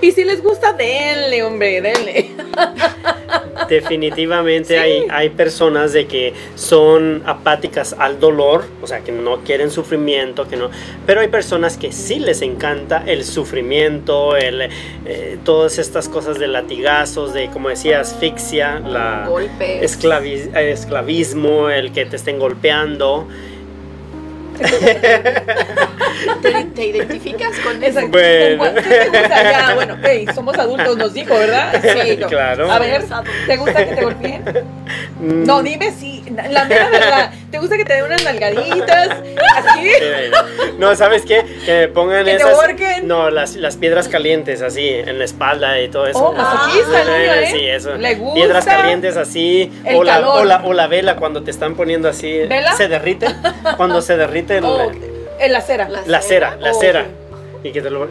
[0.01, 2.31] Y si les gusta, denle, hombre, denle.
[3.69, 9.69] Definitivamente hay, hay personas de que son apáticas al dolor, o sea, que no quieren
[9.71, 10.69] sufrimiento, que no,
[11.06, 14.69] pero hay personas que sí les encanta el sufrimiento, el,
[15.06, 19.82] eh, todas estas cosas de latigazos, de como decía, asfixia, la Golpes.
[19.97, 23.28] esclavi- esclavismo, el que te estén golpeando.
[26.41, 28.08] ¿Te, te identificas con eso?
[28.08, 28.63] Bueno.
[28.63, 29.52] ¿Con cuál- ¿Qué te gusta?
[29.52, 31.82] Ya, bueno, hey, somos adultos, nos dijo, ¿verdad?
[31.82, 32.28] Sí, no.
[32.28, 32.71] Claro.
[32.71, 33.04] A ver,
[33.47, 34.43] ¿te gusta que te golpeen?
[35.19, 36.21] Mm, No, dime si.
[36.32, 37.32] La mera verdad.
[37.52, 39.10] ¿Te gusta que te den unas nalgaditas?
[39.58, 39.89] Así.
[40.78, 41.43] No, ¿sabes qué?
[41.65, 42.54] Que me pongan Que te esas.
[42.56, 43.08] ahorquen.
[43.08, 46.19] No, las, las piedras calientes así en la espalda y todo eso.
[46.19, 47.47] Oh, masoquista niño, ¿eh?
[47.52, 47.95] Sí, eso.
[47.95, 48.34] Le gusta.
[48.36, 49.71] Piedras calientes así.
[49.84, 50.41] El O la, calor.
[50.41, 52.39] o, la, o la vela cuando te están poniendo así.
[52.47, 52.74] ¿Vela?
[52.76, 53.28] Se derrite.
[53.78, 54.91] Cuando se derrite el- Oh,
[55.39, 55.89] en la cera.
[55.89, 57.01] La- la cera, la Oh, cera.
[57.01, 57.07] ok.
[57.63, 58.07] Y que te lo.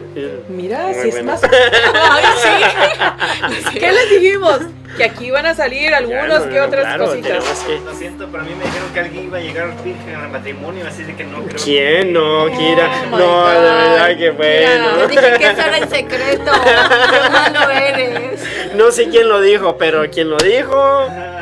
[0.47, 1.41] Mira, Muy si es más.
[1.93, 3.69] Ay, sí.
[3.79, 4.59] ¿Qué les dijimos?
[4.97, 7.43] Que aquí van a salir Ya, algunos no, que no, otras claro, cositas.
[7.65, 10.29] que- Lo siento, pero a mí me dijeron que alguien iba a llegar virgen al
[10.29, 11.57] matrimonio, así de que no creo.
[11.63, 12.13] ¿Quién?
[12.13, 12.89] No, Kira.
[13.11, 15.07] Oh, no, de verdad que bueno.
[15.07, 16.51] dije que eso era en secreto.
[16.63, 18.41] Qué malo eres.
[18.75, 20.75] No sé quién lo dijo, pero quien lo dijo.
[21.09, 21.40] Ah,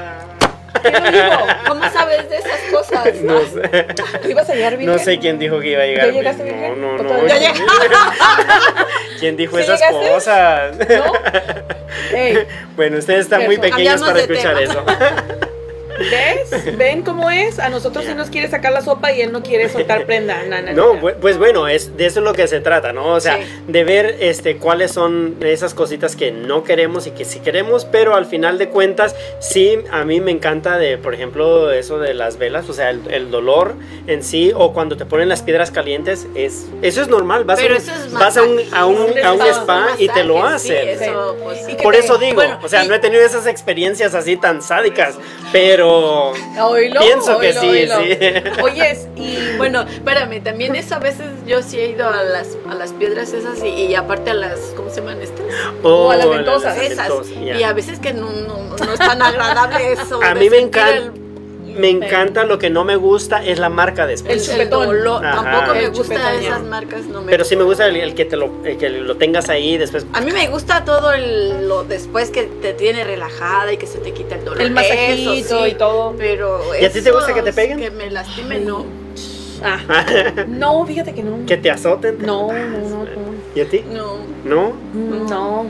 [1.67, 3.15] ¿Cómo sabes de esas cosas?
[3.21, 3.85] No sé.
[4.21, 4.95] ¿Tú ibas a llegar virgen?
[4.95, 6.05] No sé quién dijo que iba a llegar.
[6.07, 6.81] ¿Ya llegaste virgen?
[6.81, 7.19] No, ¿O no, no.
[9.19, 10.09] ¿Quién dijo ¿Sí esas llegaste?
[10.11, 10.77] cosas?
[10.77, 11.13] ¿No?
[12.75, 14.71] Bueno, ustedes están muy pequeños para escuchar tema.
[14.71, 14.85] eso.
[15.99, 16.77] ¿ves?
[16.77, 17.59] ¿Ven cómo es?
[17.59, 18.15] A nosotros sí Ya.
[18.15, 20.37] nos quiere sacar la sopa y él no quiere soltar prenda.
[20.73, 23.13] No, pues bueno, es, de eso es lo que se trata, ¿no?
[23.13, 23.43] O sea, Sí.
[23.67, 28.15] de ver este, cuáles son esas cositas que no queremos y que sí queremos, pero
[28.15, 32.37] al final de cuentas, sí, a mí me encanta de, por ejemplo, eso de las
[32.37, 33.73] velas, o sea, el, el dolor
[34.07, 37.75] en sí, o cuando te ponen las piedras calientes, es, eso es normal, vas, Pero
[37.75, 40.07] a, un, eso es vas a un, a un, masaje, a un un spa y
[40.09, 40.41] te lo sí,
[40.75, 40.87] hacen.
[40.89, 44.13] eso, pues, Por te- eso digo, bueno, o sea, y- no he tenido esas experiencias
[44.15, 45.15] así tan sádicas,
[45.51, 45.88] pero
[46.99, 47.95] Pienso que sí, oílo.
[48.01, 48.61] sí.
[48.63, 52.75] Oyes, y Bueno, espérame, también eso a veces yo sí he ido a las, a
[52.75, 55.45] las piedras esas y, y aparte a las, ¿cómo se llaman estas?
[55.83, 56.77] O a las Oh, ventosas.
[56.77, 57.07] Esas.
[57.09, 57.33] ventosas.
[57.59, 60.19] Y a veces que no, no, no es tan agradable eso.
[60.23, 61.13] A mí me encanta-
[61.75, 64.33] Me encanta, lo que no me gusta es la marca después.
[64.33, 64.85] El El, chupetón.
[64.87, 65.25] dolor.
[65.25, 65.43] Ajá.
[65.43, 68.15] Tampoco me El gusta chupetón, esas marcas, no me Pero sí me gusta el, el
[68.15, 70.05] que te lo, el que lo tengas ahí después.
[70.13, 73.99] A mí me gusta todo el, lo después que te tiene relajada y que se
[73.99, 74.61] te quita el dolor.
[74.61, 76.15] el masajito Eso sí, y todo.
[76.17, 77.79] Pero ¿Y a ti te gusta que te peguen?
[77.79, 78.85] Que me lastimen, no.
[79.61, 79.79] Ah,
[80.47, 81.45] no, fíjate que no.
[81.45, 82.17] que te azoten.
[82.25, 83.05] No, no, no, no.
[83.55, 83.83] ¿Y a ti?
[83.91, 84.17] No.
[84.45, 84.73] ¿No?
[84.93, 85.65] No.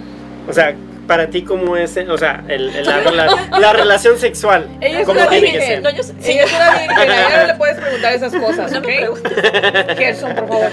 [0.48, 0.76] O sea,
[1.10, 1.98] para ti, ¿cómo es?
[1.98, 2.06] eh?
[2.10, 4.68] O sea, el- el- la, rela- la relación sexual.
[4.80, 5.82] Ella es ¿Cómo una tiene que ser?
[5.82, 6.98] No, yo Ella es una virgen.
[6.98, 8.88] A ella no le puedes preguntar esas cosas, ¿ok?
[9.98, 10.72] Gerson, por favor.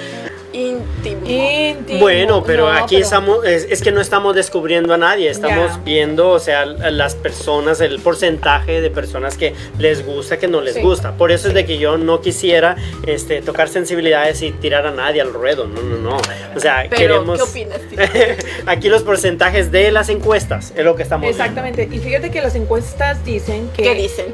[0.57, 1.21] Íntimo.
[1.27, 2.01] Íntimo.
[2.01, 5.85] Bueno, pero No, aquí pero- estamos, es, es que no estamos descubriendo a nadie, estamos
[5.85, 10.75] viendo, o sea, las personas, el porcentaje de personas que les gusta, que no les
[10.75, 10.81] Sí.
[10.83, 11.12] gusta.
[11.12, 15.21] Por eso es de que yo no quisiera este, tocar sensibilidades y tirar a nadie
[15.21, 16.16] al ruedo, no, no, no.
[16.57, 17.38] O sea, Pero, queremos...
[17.38, 17.81] ¿qué opinas?
[17.90, 17.99] tío?
[18.66, 21.42] aquí los porcentajes de las encuestas es lo que estamos viendo.
[21.42, 21.88] Exactamente.
[21.92, 24.27] Y fíjate que las encuestas dicen que ¿Qué dicen?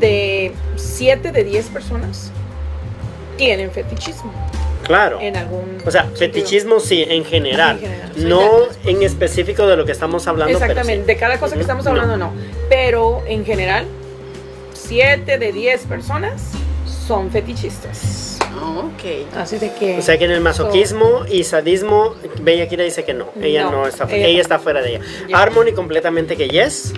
[0.00, 2.32] de 7 de 10 personas
[3.36, 4.32] tienen fetichismo
[4.84, 5.18] Claro.
[5.20, 6.18] en algún O sea, sentido.
[6.18, 7.76] fetichismo sí, en general.
[7.82, 8.28] En general.
[8.28, 8.42] No
[8.84, 10.52] en específico de lo que estamos hablando.
[10.58, 11.06] Exactamente, sí.
[11.06, 12.32] de cada cosa que estamos hablando no.
[12.68, 13.86] Pero en general,
[14.74, 16.42] 7 de 10 personas
[17.06, 18.38] son fetichistas.
[18.62, 19.34] Ok.
[19.36, 19.98] Así de que...
[19.98, 23.28] O sea que en el masoquismo y sadismo, Bella Kira dice que no.
[23.40, 25.00] Ella no, No, está ella- ella, está fuera de ella.
[25.28, 25.36] Ya.
[25.38, 26.92] Harmony completamente que yes.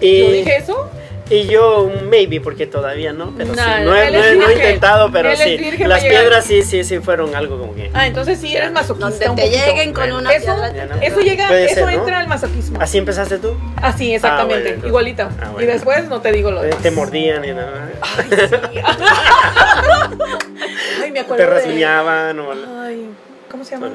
[0.00, 0.90] Y, ¿Yo dije eso?
[1.34, 3.60] Y yo maybe porque todavía no, pero sí.
[3.84, 5.58] No he, él no he- no he intentado, pero sí.
[5.78, 7.90] Las piedras sí, sí, sí fueron algo como que.
[7.94, 9.66] Ah, entonces sí eres masoquista Donde un te poquito.
[9.66, 10.18] lleguen con Bueno.
[10.18, 10.98] una Eso, piedra.
[11.02, 12.78] Eso llega, eso entra al masoquismo.
[12.80, 13.56] ¿Así empezaste tú?
[13.82, 15.22] Así, exactamente, Ah, bueno, entonces- igualito.
[15.22, 15.62] ah, bueno.
[15.62, 16.82] Y después no te digo lo Eh, demás.
[16.82, 17.88] Te mordían y nada.
[18.02, 18.80] Ay, sí.
[21.02, 22.52] Ay, me acuerdo Te rasguñaban o.
[22.82, 23.08] Ay,
[23.50, 23.90] ¿cómo se llama?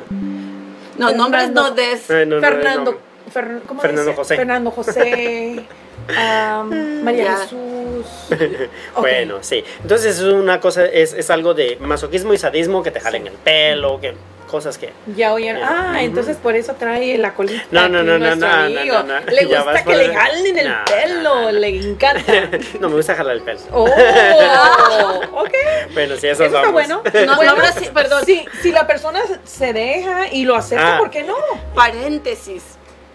[0.98, 2.10] No, nombres no des.
[2.10, 2.92] Ay, no, no, Fernando.
[2.92, 3.10] no.
[3.34, 4.16] Fer- ¿cómo Fernando dice?
[4.22, 4.36] José.
[4.38, 5.64] Fernando José.
[6.18, 7.38] am, María Ya.
[7.38, 8.06] Jesús.
[8.98, 9.64] Bueno, sí.
[9.82, 13.34] Entonces es una cosa, es, es algo de masoquismo y sadismo que te jalen el
[13.34, 14.14] pelo, que
[14.50, 14.92] cosas que.
[15.16, 15.62] Ya oyeron.
[15.64, 16.00] Ah, Ujú.
[16.06, 17.62] entonces por eso trae la colita.
[17.72, 18.48] No, no, no, no, no, no,
[18.80, 19.04] amigo.
[19.04, 19.26] no, no.
[19.32, 21.52] Le gusta que por le jalen el No, pelo, no, no.
[21.52, 22.50] le encanta.
[22.80, 23.60] no me gusta jalar el pelo.
[23.72, 23.84] Oh,
[25.34, 25.54] ok.
[25.94, 27.02] Bueno, sí, eso Eso está bueno.
[27.04, 28.26] No, Bueno, no, ahora sí, perdón.
[28.26, 31.00] Si, si la persona se deja y lo acepta, Ah.
[31.00, 31.36] ¿por qué no?
[31.76, 32.64] Paréntesis.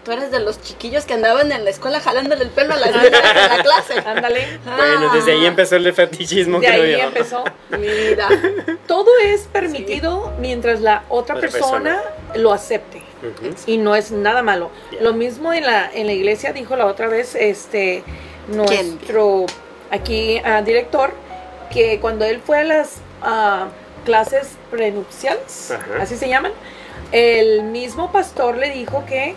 [0.05, 2.91] Tú eres de los chiquillos que andaban en la escuela jalándole el pelo a las
[2.91, 3.99] niñas en la clase.
[4.05, 4.59] Ándale.
[4.63, 6.99] Bueno, desde ahí empezó el fetichismo, De creo ahí yo.
[6.99, 7.43] empezó.
[7.71, 8.29] Mira.
[8.87, 12.03] Todo es permitido mientras la otra Otra persona,
[12.35, 13.01] lo acepte.
[13.65, 14.69] Y no es nada malo.
[15.01, 18.03] Lo mismo en la, en la iglesia dijo la otra vez este
[18.47, 19.47] nuestro
[19.89, 21.13] aquí ah, director
[21.73, 23.69] que cuando él fue a las ah,
[24.05, 26.51] clases prenupciales, así se llaman,
[27.11, 29.33] el mismo pastor le dijo que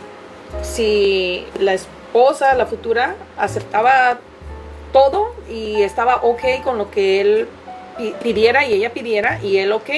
[0.62, 4.18] si la esposa, la futura, aceptaba
[4.92, 7.48] todo y estaba ok con lo que él
[7.96, 9.90] pi- pidiera y ella pidiera y él ok,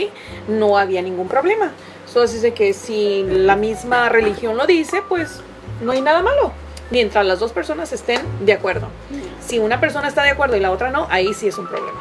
[0.49, 1.73] no había ningún problema.
[2.07, 5.41] Entonces dice que si la misma religión lo dice, pues
[5.81, 6.53] no hay nada malo.
[6.91, 8.89] Mientras las dos personas estén de acuerdo.
[9.41, 12.01] Si una persona está de acuerdo y la otra no, ahí sí es un problema.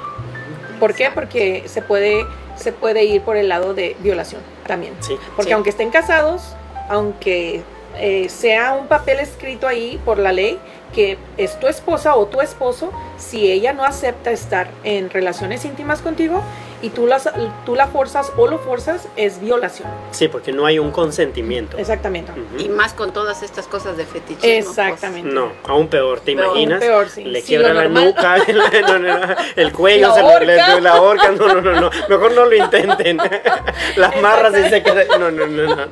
[0.79, 1.11] ¿Por qué?
[1.13, 4.95] Porque se puede, se puede ir por el lado de violación también.
[5.01, 5.15] Sí.
[5.35, 5.53] Porque Sí.
[5.53, 6.55] aunque estén casados,
[6.89, 7.61] aunque
[7.99, 10.57] eh, sea un papel escrito ahí por la ley,
[10.93, 16.01] que es tu esposa o tu esposo, si ella no acepta estar en relaciones íntimas
[16.01, 16.41] contigo
[16.81, 17.29] y tú, las,
[17.65, 19.89] tú la forzas o lo forzas, es violación.
[20.11, 21.77] Sí, porque no hay un consentimiento.
[21.77, 22.31] Exactamente.
[22.31, 22.59] Ujú.
[22.63, 24.39] Y más con todas estas cosas de fetichismo.
[24.41, 24.67] pues.
[24.67, 25.29] Exactamente.
[25.31, 26.79] No, aún peor, ¿te Peor, imaginas?
[26.79, 27.23] peor, sí.
[27.25, 28.05] Le Sí, quiebra la normal.
[28.05, 30.79] nuca, el, no, no, no, el cuello, La se le- le- horca.
[30.81, 33.17] la horca, no, no, no, no, mejor no lo intenten.
[33.97, 35.87] Las marras y se queda, no, no, no, no,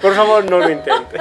[0.00, 1.20] por favor no lo intenten.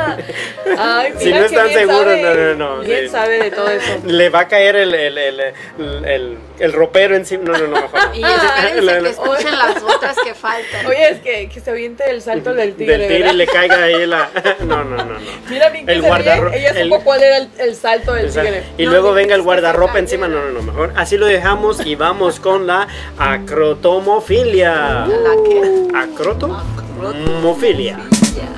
[0.77, 3.09] Ay, Si no están seguros, sabe, no, no, no, Bien sí.
[3.09, 3.85] sabe de todo eso.
[4.05, 7.81] Le va a caer el, el, el, el, el- el ropero encima, no, no, no,
[7.81, 8.15] mejor no.
[8.15, 8.21] Y
[9.05, 10.85] que escuchen las otras que faltan.
[10.87, 12.97] Oye, es que, que se aviente el salto del tigre.
[12.97, 13.33] del tigre ¿verdad?
[13.33, 14.29] y le caiga ahí la...
[14.65, 15.19] No, no, no, no.
[15.49, 18.13] Mira bien que el se guardarro- ríe, ella el- supo cuál era el, el salto
[18.13, 18.63] del tigre.
[18.77, 20.93] y No, luego venga el guardarropa encima, no, no, no, mejor.
[20.95, 22.87] Así lo dejamos y vamos con la
[23.17, 25.05] acrotomofilia.
[25.05, 25.87] ¿La qué?
[25.95, 27.97] Acrotomofilia.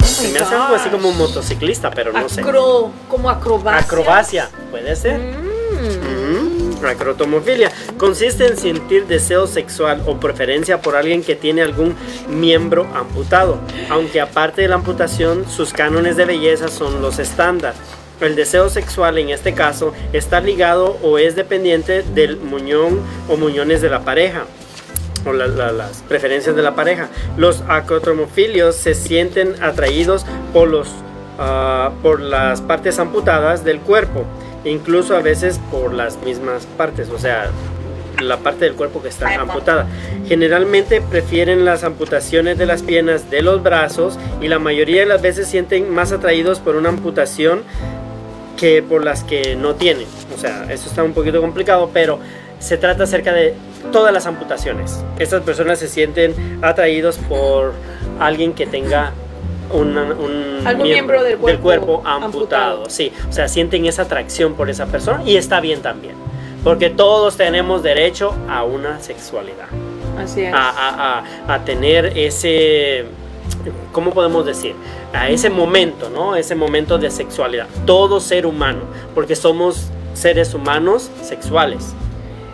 [0.03, 2.41] Se me hace algo así como un motociclista, pero no sé.
[2.41, 3.79] Acro, como acrobacia.
[3.85, 5.19] Acrobacia, puede ser.
[5.19, 5.47] Mm.
[5.77, 6.26] Ujú.
[6.85, 11.95] Acrotomofilia consiste en sentir deseo sexual o preferencia por alguien que tiene algún
[12.29, 13.57] miembro amputado,
[13.89, 17.73] aunque aparte de la amputación sus cánones de belleza son los estándar.
[18.19, 23.81] El deseo sexual en este caso está ligado o es dependiente del muñón o muñones
[23.81, 24.45] de la pareja
[25.25, 27.09] o la- la- las preferencias de la pareja.
[27.37, 30.87] Los acrotomofilios se sienten atraídos por, los,
[31.37, 34.23] ah, por las partes amputadas del cuerpo,
[34.69, 37.51] incluso a veces por las mismas partes, o sea,
[38.21, 39.87] la parte del cuerpo que está amputada.
[40.27, 45.21] Generalmente prefieren las amputaciones de las piernas, de los brazos y la mayoría de las
[45.21, 47.63] veces sienten más atraídos por una amputación
[48.57, 50.07] que por las que no tienen.
[50.35, 52.19] O sea, eso está un poquito complicado, pero
[52.59, 53.53] se trata acerca de
[53.91, 55.03] todas las amputaciones.
[55.19, 57.73] Estas personas se sienten atraídos por
[58.19, 59.13] alguien que tenga
[59.71, 62.25] una- un Algún miembro del cuerpo amputado.
[62.25, 62.89] amputado.
[62.89, 66.15] Sí, o sea, sienten esa atracción por esa persona y está bien también.
[66.63, 69.67] Porque todos tenemos derecho a una sexualidad,
[70.17, 70.53] Así es.
[70.53, 73.05] a, a- a- a tener ese,
[73.93, 74.73] ¿cómo podemos decir?
[75.13, 76.35] A ese momento, ¿no?
[76.35, 77.67] Ese momento de sexualidad.
[77.85, 78.81] Todo ser humano,
[79.15, 81.93] porque somos seres humanos sexuales.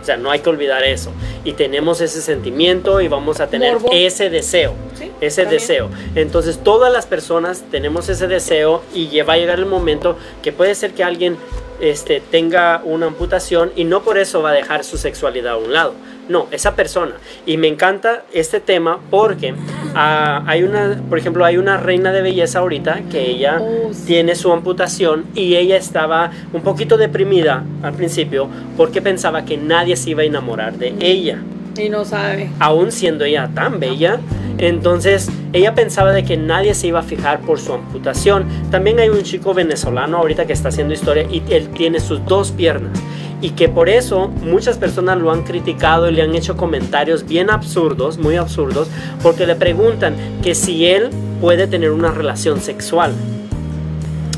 [0.04, 1.12] O sea, no hay que olvidar eso.
[1.44, 3.88] Y tenemos ese sentimiento y vamos a tener Morbo.
[3.90, 4.74] ese deseo.
[4.98, 5.60] Sí, Ese también.
[5.62, 5.90] deseo.
[6.14, 10.74] Entonces, todas las personas tenemos ese deseo y va a llegar el momento que puede
[10.74, 11.38] ser que alguien
[11.80, 15.72] este, tenga una amputación y no por eso va a dejar su sexualidad a un
[15.72, 15.94] lado.
[16.28, 17.12] No, esa persona.
[17.44, 19.54] Y me encanta este tema porque
[19.94, 24.04] ah, hay una, por ejemplo, hay una reina de belleza ahorita que ella Oh, sí.
[24.06, 29.96] tiene su amputación y ella estaba un poquito deprimida al principio porque pensaba que nadie
[29.96, 31.38] se iba a enamorar de ella
[31.76, 32.50] Y no sabe.
[32.58, 34.20] aún siendo ella tan bella.
[34.58, 38.44] Entonces ella pensaba de que nadie se iba a fijar por su amputación.
[38.70, 42.52] También hay un chico venezolano ahorita que está haciendo historia y él tiene sus dos
[42.52, 42.92] piernas.
[43.40, 47.50] Y que por eso muchas personas lo han criticado y le han hecho comentarios bien
[47.50, 48.88] absurdos, muy absurdos,
[49.22, 51.10] porque le preguntan que si él
[51.40, 53.12] puede tener una relación sexual.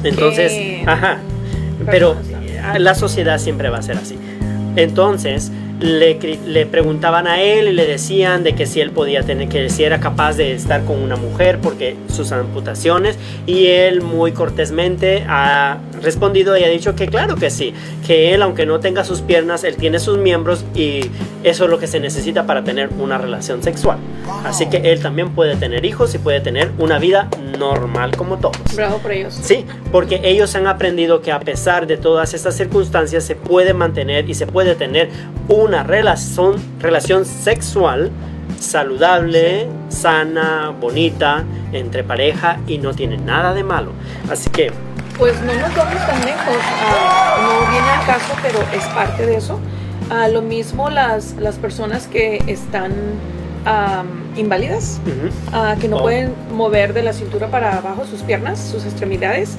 [0.02, 0.82] Entonces, ¿Qué?
[0.86, 1.18] ajá.
[1.90, 2.16] Pero
[2.78, 4.16] la sociedad siempre va a ser así.
[4.76, 9.68] Entonces, le, preguntaban a él y le decían de que si él podía tener, que
[9.68, 15.24] si era capaz de estar con una mujer porque sus amputaciones y él muy cortésmente
[15.28, 17.74] ha respondido y ha dicho que claro que sí,
[18.06, 21.10] que él aunque no tenga sus piernas, él tiene sus miembros y
[21.42, 23.98] eso es lo que se necesita para tener una relación sexual.
[24.44, 27.28] Así que él también puede tener hijos y puede tener una vida
[27.58, 28.56] normal como todos.
[28.74, 29.38] Bravo por ellos.
[29.40, 34.28] Sí, porque ellos han aprendido que a pesar de todas estas circunstancias se puede mantener
[34.28, 35.10] y se puede tener
[35.48, 38.10] una relación, relación sexual
[38.58, 43.92] saludable, sana, bonita, entre pareja y no tiene nada de malo.
[44.30, 44.72] Así que,
[45.18, 46.56] Pues no nos vamos tan lejos.
[46.60, 49.58] ah, no viene al caso, pero es parte de eso.
[50.10, 52.92] Ah, lo mismo las, las personas que están
[54.36, 55.00] inválidas,
[55.52, 56.02] ah, que no Oh.
[56.02, 59.56] pueden mover de la cintura para abajo sus piernas, sus extremidades,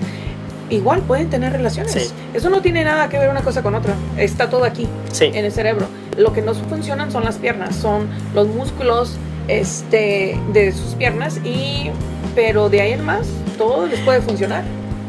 [0.69, 1.91] igual pueden tener relaciones.
[1.91, 2.09] Sí.
[2.33, 3.95] Eso no tiene nada que ver una cosa con otra.
[4.17, 5.87] Está todo aquí, sí, en el cerebro.
[6.15, 9.17] Lo que no funcionan son las piernas, son los músculos
[9.49, 11.89] este, de sus piernas y
[12.35, 14.63] pero de ahí en más todo les puede funcionar.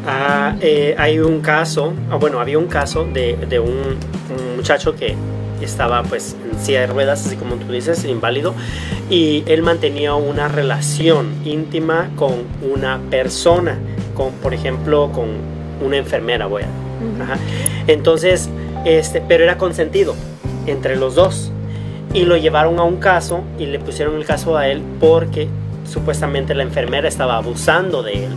[0.06, 4.94] Ah, eh, hay un caso, ah, bueno, había un caso de, de un, un muchacho
[4.94, 5.16] que
[5.60, 8.54] estaba pues en silla de ruedas, así como tú dices, inválido,
[9.10, 13.78] y él mantenía una relación íntima con una persona,
[14.14, 15.26] con, por ejemplo, con
[15.84, 17.22] una enfermera, voy a...
[17.22, 17.38] Ajá.
[17.86, 18.48] Entonces,
[18.84, 20.14] este, pero era consentido
[20.66, 21.52] entre los dos.
[22.14, 25.48] Y lo llevaron a un caso y le pusieron el caso a él porque
[25.84, 28.32] supuestamente la enfermera estaba abusando de él.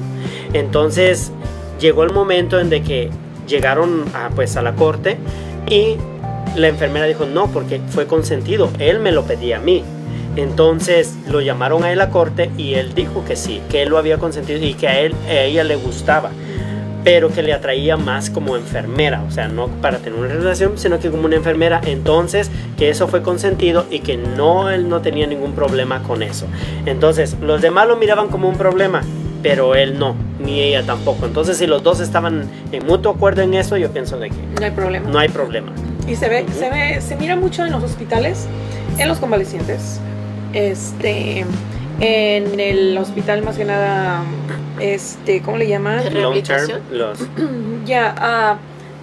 [0.53, 1.31] Entonces
[1.79, 3.09] llegó el momento en de que
[3.47, 5.17] llegaron a, pues, a la corte
[5.69, 5.95] y
[6.55, 9.83] la enfermera dijo no porque fue consentido, él me lo pedía a mí.
[10.35, 13.97] Entonces lo llamaron a él a corte y él dijo que sí, que él lo
[13.97, 16.31] había consentido y que a él ella le gustaba
[17.03, 20.99] pero que le atraía más como enfermera, o sea, no para tener una relación, sino
[20.99, 25.27] que como una enfermera, entonces que eso fue consentido y que no él no tenía
[25.27, 26.45] ningún problema con eso.
[26.85, 29.01] Entonces, los demás lo miraban como un problema,
[29.41, 31.25] pero él no, ni ella tampoco.
[31.25, 34.65] Entonces, si los dos estaban en mutuo acuerdo en eso, yo pienso de que No
[34.65, 35.09] hay problema.
[35.09, 35.71] no hay problema.
[36.07, 38.47] Y se ve, se ve, se mira mucho en los hospitales,
[38.97, 39.99] en los convalecientes,
[40.53, 41.45] este,
[41.99, 44.23] en el hospital más que nada,
[44.79, 46.01] este, ¿cómo le llaman?
[46.13, 47.19] Long term, los
[47.85, 48.57] Ya, ah,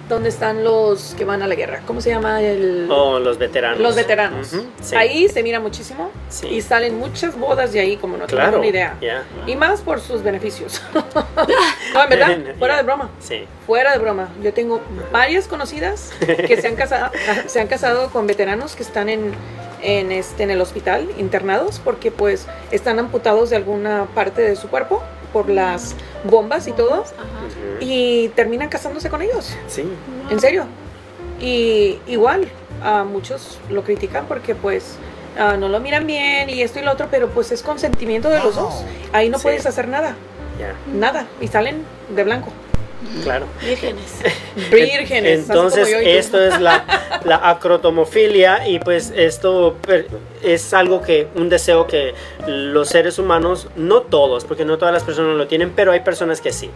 [0.09, 1.81] ¿dónde están los que van a la guerra?
[1.85, 2.87] ¿Cómo se llama el?
[2.91, 3.79] o los veteranos.
[3.79, 4.47] Los veteranos.
[4.81, 4.95] Sí.
[4.95, 6.47] Ahí se mira muchísimo Sí.
[6.47, 8.97] y salen muchas bodas de ahí, como no tengo claro, ni idea.
[9.47, 10.81] Y más por sus beneficios.
[11.93, 13.09] no, en verdad, fuera de broma.
[13.19, 13.45] Sí.
[13.65, 17.11] Fuera de broma, yo tengo varias conocidas que se han casado,
[17.47, 19.31] se han casado con veteranos que están en,
[19.81, 24.69] en, este, en el hospital internados porque pues están amputados de alguna parte de su
[24.69, 27.03] cuerpo por las bombas y todo
[27.79, 29.83] y terminan casándose con ellos, Sí.
[30.29, 30.65] en serio.
[31.39, 32.47] Y igual,
[32.83, 34.95] a muchos lo critican porque pues
[35.37, 38.39] ah, no lo miran bien y esto y lo otro, pero pues es consentimiento de
[38.39, 38.83] los dos.
[39.13, 39.43] Ahí no Sí.
[39.43, 40.15] puedes hacer nada,
[40.59, 42.49] Ya, nada, y salen de blanco.
[43.23, 43.45] Claro.
[43.61, 44.19] Vírgenes.
[44.71, 45.47] Vírgenes.
[45.47, 46.83] Entonces, esto es la,
[47.23, 49.77] la acrotomofilia y pues esto
[50.43, 52.13] es algo que, un deseo que
[52.47, 56.41] los seres humanos, no todos, porque no todas las personas lo tienen, pero hay personas
[56.41, 56.69] que sí.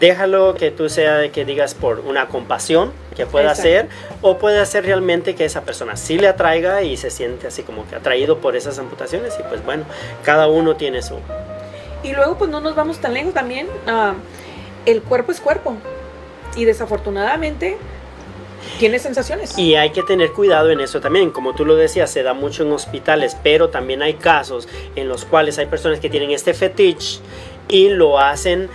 [0.00, 3.62] Déjalo que tú sea de que digas por una compasión que pueda Exacto.
[3.62, 3.88] ser
[4.20, 7.86] o puede ser realmente que esa persona sí le atraiga y se siente así como
[7.88, 9.84] que atraído por esas amputaciones y pues bueno,
[10.24, 11.14] cada uno tiene su...
[12.02, 13.68] Y luego pues no nos vamos tan lejos también.
[13.86, 14.14] ah,
[14.86, 15.74] el cuerpo es cuerpo.
[16.56, 17.76] Y desafortunadamente
[18.78, 19.56] tiene sensaciones.
[19.58, 22.62] Y hay que tener cuidado en eso también, como tú lo decías, se da mucho
[22.62, 27.20] en hospitales, pero también hay casos en los cuales hay personas que tienen este fetiche
[27.68, 28.68] y lo hacen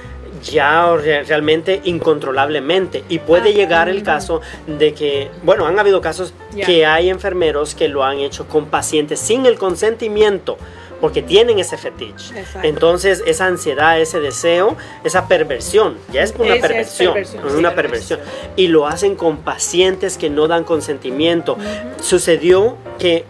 [0.44, 3.04] ya re- realmente incontrolablemente.
[3.10, 6.34] Y puede Ah, llegar el caso de que, bueno, han habido casos
[6.66, 10.58] que hay enfermeros que lo han hecho con pacientes sin el consentimiento
[11.00, 12.40] porque tienen ese fetiche.
[12.40, 12.68] Exacto.
[12.68, 17.58] Entonces, esa ansiedad, ese deseo, esa perversión, ya es una es perversión, perversión, es sí,
[17.60, 18.20] una perversión.
[18.20, 21.58] perversión y lo hacen con pacientes que no dan consentimiento.
[22.02, 23.26] Sucedió que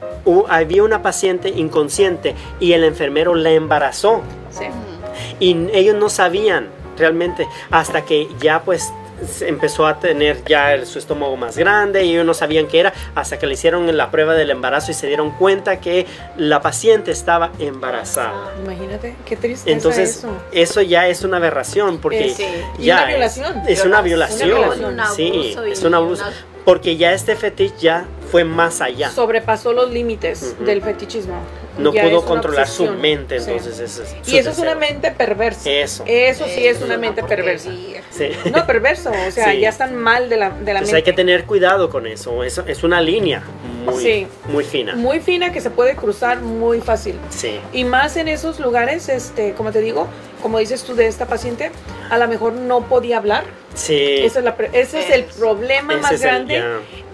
[0.49, 4.65] había una paciente inconsciente y el enfermero la embarazó Sí.
[5.39, 8.91] y ellos no sabían realmente hasta que ya pues
[9.41, 12.93] empezó a tener ya el- su estómago más grande y ellos no sabían qué era
[13.15, 16.05] hasta que le hicieron la prueba del embarazo y se dieron cuenta que
[16.37, 18.53] la paciente estaba embarazada.
[18.63, 20.29] Imagínate, qué triste Entonces, eso.
[20.51, 22.45] eso ya es una aberración porque Eh, sí.
[22.79, 23.63] Ya una es- violación.
[23.67, 24.93] Es, una Violación, violación.
[24.93, 26.23] un abuso sí, es un abuso.
[26.23, 26.33] una-
[26.65, 29.09] Porque ya este fetiche ya fue más allá.
[29.09, 31.35] Sobrepasó los límites del fetichismo.
[31.77, 33.51] No Ya pudo es controlar su mente, Sí.
[33.51, 35.69] entonces eso es su Y eso es una mente perversa.
[35.69, 36.03] Eso.
[36.07, 37.69] Eso sí es una mente perversa.
[38.11, 38.29] Sí.
[38.51, 39.59] No, perverso, o sea, Sí.
[39.59, 40.95] ya están mal de la, de la Entonces mente.
[40.97, 42.43] hay que tener cuidado con eso.
[42.43, 43.43] Eso es una línea
[43.85, 44.27] muy, Sí.
[44.49, 44.95] muy fina.
[44.95, 47.15] Muy fina que se puede cruzar muy fácil.
[47.29, 47.59] Sí.
[47.73, 50.07] Y más en esos lugares, este, como te digo,
[50.41, 51.71] como dices tú de esta paciente,
[52.09, 53.43] a lo mejor no podía hablar.
[53.75, 54.17] Sí.
[54.23, 56.63] Esa es la ese es el Es- problema Ese más es el- grande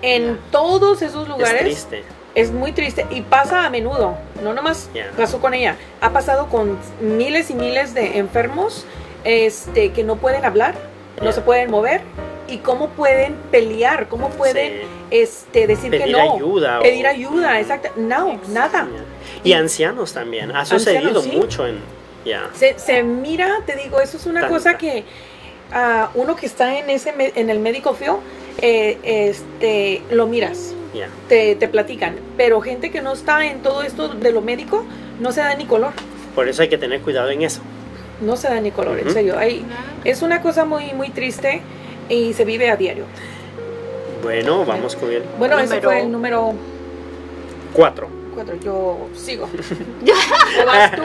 [0.02, 1.62] en todos esos es lugares.
[1.62, 2.04] triste.
[2.36, 5.12] Es muy triste y pasa a menudo, no nomás Ya.
[5.16, 8.86] pasó con ella, ha pasado con miles y miles de enfermos
[9.24, 10.74] este, que no pueden hablar,
[11.22, 12.02] no se pueden mover
[12.48, 14.88] y cómo pueden pelear, cómo pueden Sí.
[15.12, 18.88] este, decir que no, ayuda o- pedir ayuda, exacto, no, nada.
[19.44, 20.56] Y ancianos también.
[20.56, 21.32] Ha sucedido sí.
[21.32, 21.80] mucho en.
[22.54, 24.56] Se, se mira, te digo, eso es una Tanta.
[24.56, 25.04] cosa que
[25.74, 28.18] ah, uno que está en ese en el médico field,
[28.62, 30.74] eh, este, lo miras.
[30.94, 31.08] Ya.
[31.28, 34.86] te, te platican, pero gente que no está en todo esto de lo médico
[35.20, 35.92] no se da ni color,
[36.36, 37.62] Por eso hay que tener cuidado en eso.
[38.22, 39.14] no se da ni color, en Ujú.
[39.14, 39.38] serio.
[39.38, 39.66] Hay,
[40.04, 41.62] es una cosa muy, muy triste
[42.10, 43.06] y se vive a diario.
[44.22, 46.54] Bueno, vamos con el Bueno, ese Número- fue el número
[47.74, 48.08] 4.
[48.36, 49.46] 4, yo sigo.
[50.62, 51.02] ¿O vas tú?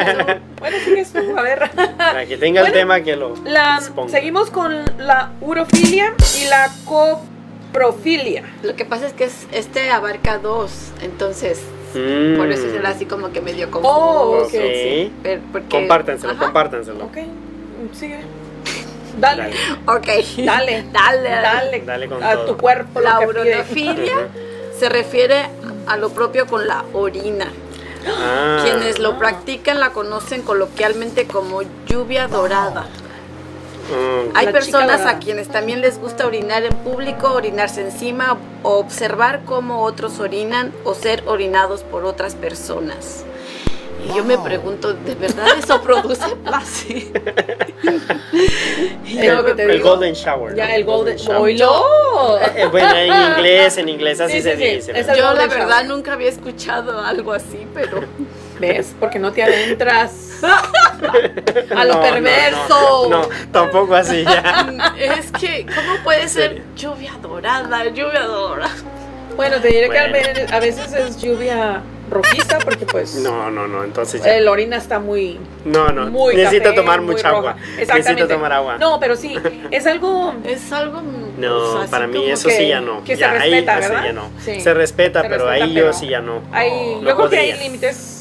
[0.60, 1.70] Bueno, sigues tú, a ver.
[1.96, 4.10] Para que tenga el Bueno, tema que lo La, exponga.
[4.10, 6.70] seguimos con la urofilia y la
[7.72, 8.42] coprofilia.
[8.62, 10.70] Lo que pasa es que es- este abarca dos,
[11.02, 11.60] entonces
[11.94, 12.36] Mm.
[12.36, 13.94] por eso será así como que medio confuso.
[13.94, 14.50] Oh, ok.
[15.22, 16.44] Pero- porque- Compártanselo, Ajá.
[16.44, 17.04] compártanselo.
[17.04, 17.18] Ok,
[17.94, 18.20] sigue.
[19.18, 19.56] Dale, Dale.
[19.86, 20.06] Ok.
[20.44, 22.44] dale, Dale, dale, Dale con a todo.
[22.46, 23.00] tu cuerpo.
[23.00, 24.28] La urofilia
[24.78, 25.46] se refiere
[25.86, 27.48] a lo propio con la orina.
[28.06, 28.60] Ah.
[28.62, 32.86] Quienes lo practican la conocen coloquialmente como lluvia dorada.
[33.90, 38.74] Mm, Hay La personas a quienes también les gusta orinar en público, orinarse encima, o
[38.78, 43.24] observar cómo otros orinan o ser orinados por otras personas.
[44.08, 47.02] Y yo me pregunto, ¿de verdad eso produce placer?
[49.08, 49.90] Que te el digo.
[49.90, 50.54] Golden Shower.
[50.54, 50.74] Ya, ¿no?
[50.74, 51.40] el Golden Shower.
[51.40, 52.38] ¡Oilo!
[52.54, 54.92] Eh, bueno, en inglés, en inglés así Sí, se sí, dice.
[55.16, 55.86] Yo la verdad shower.
[55.88, 58.00] nunca había escuchado algo así, pero
[58.58, 58.94] ¿Ves?
[59.00, 63.06] Porque no te adentras a lo No, no, perverso.
[63.08, 64.66] No, no, tampoco así ya.
[64.98, 68.70] es que ¿cómo puede ser lluvia dorada, lluvia dorada?
[69.36, 70.12] Bueno, te diré que Bueno.
[70.12, 71.80] ver- a veces es lluvia
[72.10, 74.34] rojiza porque pues No, no, no, entonces ya.
[74.36, 77.50] el orina está muy No, no, muy necesito café, tomar muy mucha roja.
[77.50, 77.56] agua.
[77.78, 78.10] Exactamente.
[78.12, 78.78] Necesito tomar agua.
[78.78, 79.36] No, pero sí,
[79.70, 81.02] es algo Es algo
[81.36, 83.04] No, o sea, así para mí eso que- sí ya no.
[83.04, 84.04] que se ya, ahí respeta, eso ¿verdad?
[84.06, 84.30] ya no.
[84.44, 84.60] Sí.
[84.60, 86.40] Se respeta, Se pero respeta, ahí pero yo sí ya no.
[86.50, 88.17] no yo creo que hay límites.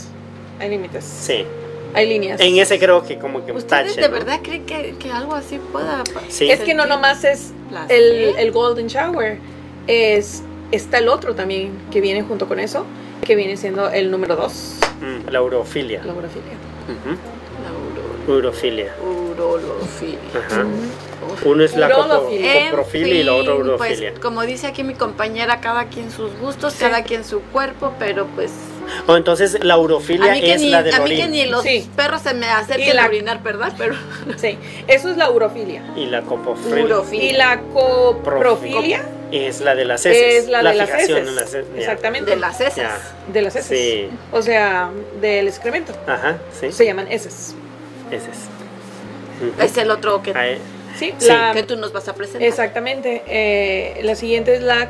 [0.59, 1.03] Hay límites.
[1.03, 1.45] Sí.
[1.93, 2.39] Hay líneas.
[2.41, 4.13] En ese creo que como que ¿Ustedes tache, de ¿no?
[4.13, 6.49] verdad creen que, que algo así pueda Sí.
[6.51, 7.51] Es que no nomás es
[7.89, 9.37] el, el golden shower,
[9.87, 12.85] es está el otro también que viene junto con eso,
[13.23, 16.01] que viene siendo el número dos, Mm, la urofilia.
[16.03, 16.53] la urofilia.
[18.27, 18.93] La Urofilia.
[19.01, 20.17] uro- urolofilia.
[20.35, 20.65] Ajá.
[21.45, 22.29] Uno es la copo-
[22.69, 24.09] coprofilia y la otra fin, urofilia.
[24.11, 26.79] Pues, como dice aquí mi compañera, cada quien sus gustos, Sí.
[26.79, 28.51] cada quien su cuerpo, pero pues
[29.07, 31.45] O entonces la a urofilia mí, que es ni, la del a mí que ni
[31.45, 31.89] los Sí.
[31.95, 33.73] perros se me acerquen la- a orinar, ¿verdad?
[33.77, 33.95] Pero
[34.37, 34.57] Sí,
[34.87, 35.83] eso es la urofilia.
[35.95, 37.29] Y la copofilia urofilia.
[37.31, 40.43] Y la coprofilia es la de las heces.
[40.43, 41.31] es la, de las heces.
[41.35, 41.53] las.
[41.75, 42.31] Exactamente.
[42.31, 42.75] de las heces.
[42.77, 42.97] Ya.
[43.31, 43.77] De las heces.
[43.77, 44.09] Sí.
[44.31, 44.89] O sea,
[45.21, 45.93] del excremento.
[46.07, 46.71] Ajá, sí.
[46.71, 47.53] Se llaman heces.
[48.11, 48.37] Heces.
[49.61, 50.57] Es el otro que, Ahí-
[50.97, 51.27] Sí, Sí.
[51.27, 52.41] la- que tú nos vas a presentar.
[52.47, 53.21] Exactamente.
[53.27, 54.89] Eh, la siguiente es la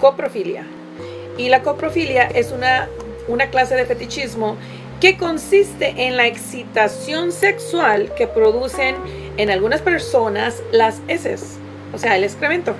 [0.00, 0.64] coprofilia.
[1.38, 2.88] Y la coprofilia es una,
[3.30, 4.56] una clase de fetichismo
[5.00, 8.96] que consiste en la excitación sexual que producen
[9.38, 11.56] en algunas personas las heces,
[11.94, 12.74] o sea, el excremento.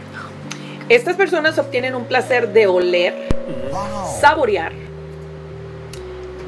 [0.91, 3.15] Estas personas obtienen un placer de oler,
[4.21, 4.73] saborear,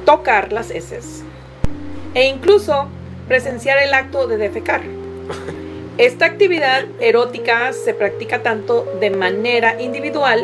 [0.04, 1.22] tocar las heces
[2.14, 2.88] e incluso
[3.28, 4.82] presenciar el acto de defecar.
[5.96, 10.40] Esta actividad erótica se practica tanto de manera individual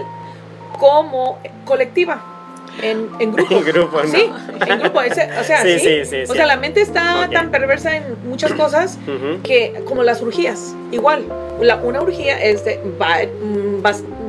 [0.79, 2.38] como colectiva,
[2.83, 3.55] en, en grupo.
[3.57, 4.09] En grupo, ¿no?
[4.09, 4.31] Sí,
[4.67, 5.01] en grupo.
[5.03, 6.35] ese- o sea, Sí, sí, sí, sí, O sí.
[6.35, 8.99] sea, la mente está tan perversa en muchas cosas
[9.43, 11.25] que como las urgías, igual.
[11.61, 13.83] La, una urgía es de va- mm,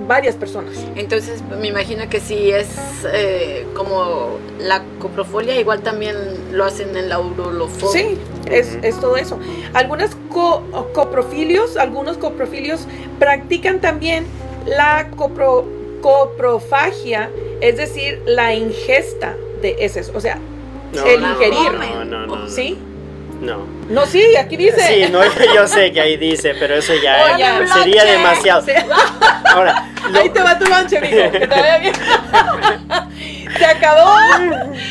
[0.08, 0.74] varias personas.
[0.96, 2.68] Entonces me imagino que si es
[3.14, 6.16] eh, como la coprofilia, igual también
[6.52, 7.92] lo hacen en la urolofolia.
[8.10, 8.18] Sí,
[8.50, 9.38] es, es todo eso.
[9.76, 12.88] Algunas co- coprofilios, algunos coprofilios
[13.20, 14.26] practican también
[14.66, 15.66] la copro-
[16.02, 17.30] coprofagia,
[17.62, 20.38] es decir, la ingesta de heces, o sea,
[20.94, 21.72] No, el no, ingerir.
[21.74, 22.36] No, no, no.
[22.38, 22.48] no.
[22.50, 22.78] ¿Sí?
[23.42, 23.60] No.
[23.90, 24.82] No, sí, aquí dice.
[24.82, 25.22] Sí, no,
[25.54, 27.66] yo sé que ahí dice, pero eso ya Oh, ya.
[27.68, 28.62] sería demasiado.
[28.64, 28.72] Sí.
[29.46, 31.32] Ahora, lo- Ahí te va tu lonche, mijo.
[31.32, 31.94] Que te vaya bien.
[33.60, 34.16] Se acabó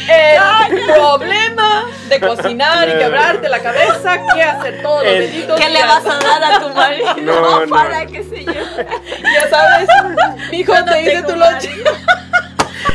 [0.08, 4.20] el problema de cocinar y quebrarte la cabeza.
[4.34, 7.64] ¿Qué hacer todos los El- benditos ¿Qué le vas a dar a tu marido No,
[7.66, 7.74] no.
[7.74, 8.86] para que se lleve?
[9.34, 9.88] Ya sabes,
[10.52, 11.70] Yo no te hice tengo tu lonche.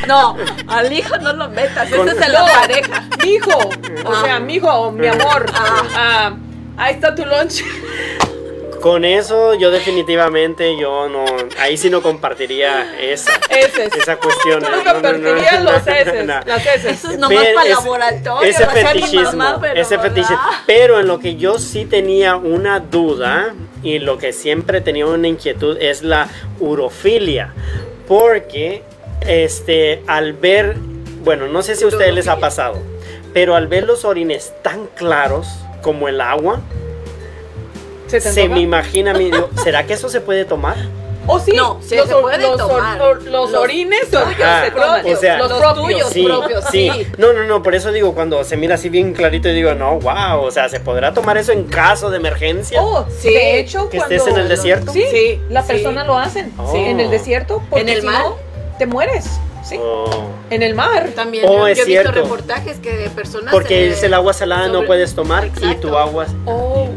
[0.07, 0.35] No,
[0.67, 2.45] al hijo no lo metas, ese es en la No.
[2.45, 3.03] pareja.
[3.23, 3.57] Mijo,
[4.05, 4.21] o Ah.
[4.23, 5.45] sea, mijo, mi amor.
[5.55, 5.83] Ah.
[5.95, 6.31] ah,
[6.77, 7.63] ahí está tu lonche.
[8.83, 11.23] Con eso yo definitivamente yo no,
[11.57, 14.59] ahí sí no compartiría esa, esa cuestión.
[14.61, 15.17] Tú No, no no, no,
[15.63, 16.39] los no, heces, no.
[16.45, 16.85] las heces.
[16.97, 18.49] Eso es nomás para es- laboratorio.
[18.49, 20.37] Ese fetichismo, mamá, pero ese fetichismo.
[20.67, 23.53] Pero en lo que yo sí tenía una duda
[23.83, 26.27] y lo que siempre tenía una inquietud es la
[26.59, 27.53] urofilia.
[28.05, 28.83] Porque
[29.21, 30.75] este, al ver,
[31.23, 32.79] bueno, no sé si a ustedes les ha pasado,
[33.33, 35.47] pero al ver los orines tan claros
[35.81, 36.59] como el agua,
[38.07, 38.55] ¿Se te se antoja?
[38.55, 40.75] me imagina, a mí, digo, ¿será que eso se puede tomar?
[41.25, 43.01] O sí, No, sí los, se puede los, tomar.
[43.01, 44.71] or- los Los orines tuyos se toman.
[44.73, 45.81] propios, o sea, los los propios.
[45.85, 46.09] tuyos.
[46.09, 46.91] Sí, propios, sí.
[46.93, 47.07] sí.
[47.17, 49.99] No, no, no, por eso digo, cuando se mira así bien clarito, yo digo, no,
[50.01, 52.81] wow, o sea, ¿se podrá tomar eso en caso de emergencia?
[52.81, 53.29] Oh, Sí.
[53.33, 54.91] de hecho, Que cuando estés en el desierto.
[54.91, 55.69] Sí, Sí, la sí.
[55.69, 56.75] persona lo hacen Oh.
[56.75, 58.21] en el desierto porque ¿En el si mar?
[58.23, 58.35] no,
[58.77, 59.25] te mueres.
[59.63, 60.25] Sí, Oh.
[60.49, 61.11] en el mar.
[61.15, 62.21] También Oh, yo, es yo he visto cierto.
[62.21, 63.53] reportajes que de personas.
[63.53, 66.25] Porque eh, es el agua salada, no puedes tomar y tu agua...
[66.45, 66.89] Oh,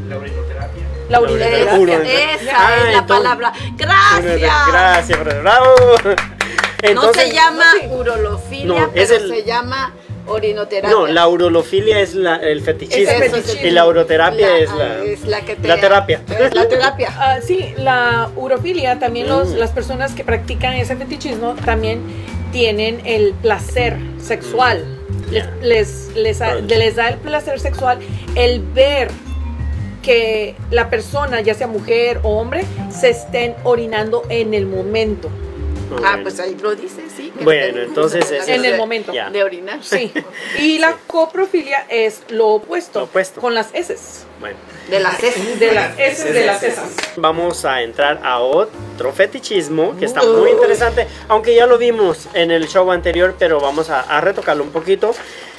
[1.09, 1.65] La urinoterapia.
[1.65, 1.79] la La urinoterapia.
[1.79, 3.53] Uro- Esa, Ah, es la entonces- palabra.
[3.77, 4.69] Gracias.
[4.69, 5.43] Gracias, brother.
[5.43, 5.75] bravo.
[6.95, 9.93] no se llama urolofilia, No, pero el- se llama
[10.27, 10.91] orinoterapia.
[10.91, 13.03] No, la urolofilia es la, el fetichismo.
[13.03, 13.67] Es el Eso es fetichismo.
[13.69, 15.05] Y la uroterapia La- es la...
[15.05, 16.21] es la que te- la terapia.
[16.39, 17.15] es la terapia.
[17.19, 19.57] Ah, sí, la urofilia, también los, Mm.
[19.57, 22.03] las personas que practican ese fetichismo también
[22.53, 24.85] tienen el placer sexual.
[25.31, 27.99] Les, les, les, les da el placer sexual
[28.37, 29.09] el ver
[30.07, 32.65] que la persona, ya sea mujer o hombre,
[32.97, 35.29] se estén orinando en el momento.
[35.99, 36.23] Ah, bueno.
[36.23, 37.33] pues ahí lo dice, sí.
[37.37, 39.13] que Bueno, entonces ese En el de- momento.
[39.13, 39.81] De orinar.
[39.83, 40.13] Sí.
[40.61, 43.41] Y la coprofilia es lo opuesto, Lo opuesto.
[43.41, 44.27] con las heces.
[44.41, 44.57] Bueno,
[44.91, 45.59] De las heces.
[45.59, 46.85] De las heces de las heces.
[47.17, 50.37] vamos a entrar a otro fetichismo que está Uh.
[50.39, 54.63] muy interesante, aunque ya lo vimos en el show anterior, pero vamos a, a retocarlo
[54.63, 55.13] un poquito.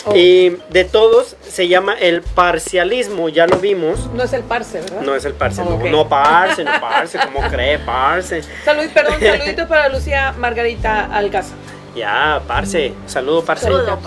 [0.05, 0.15] Oh.
[0.15, 4.07] Y de todos se llama el parcialismo, ya lo vimos.
[4.13, 5.01] No es el parce, ¿verdad?
[5.01, 5.83] No es el parce, no, Ok.
[5.85, 8.43] no parce, no parce, ¿cómo cree parce?
[8.63, 11.55] Salud, perdón, saluditos para Lucía Margarita Algaza.
[11.97, 13.65] Ya, parce, saludo parce.
[13.65, 13.97] Saludo,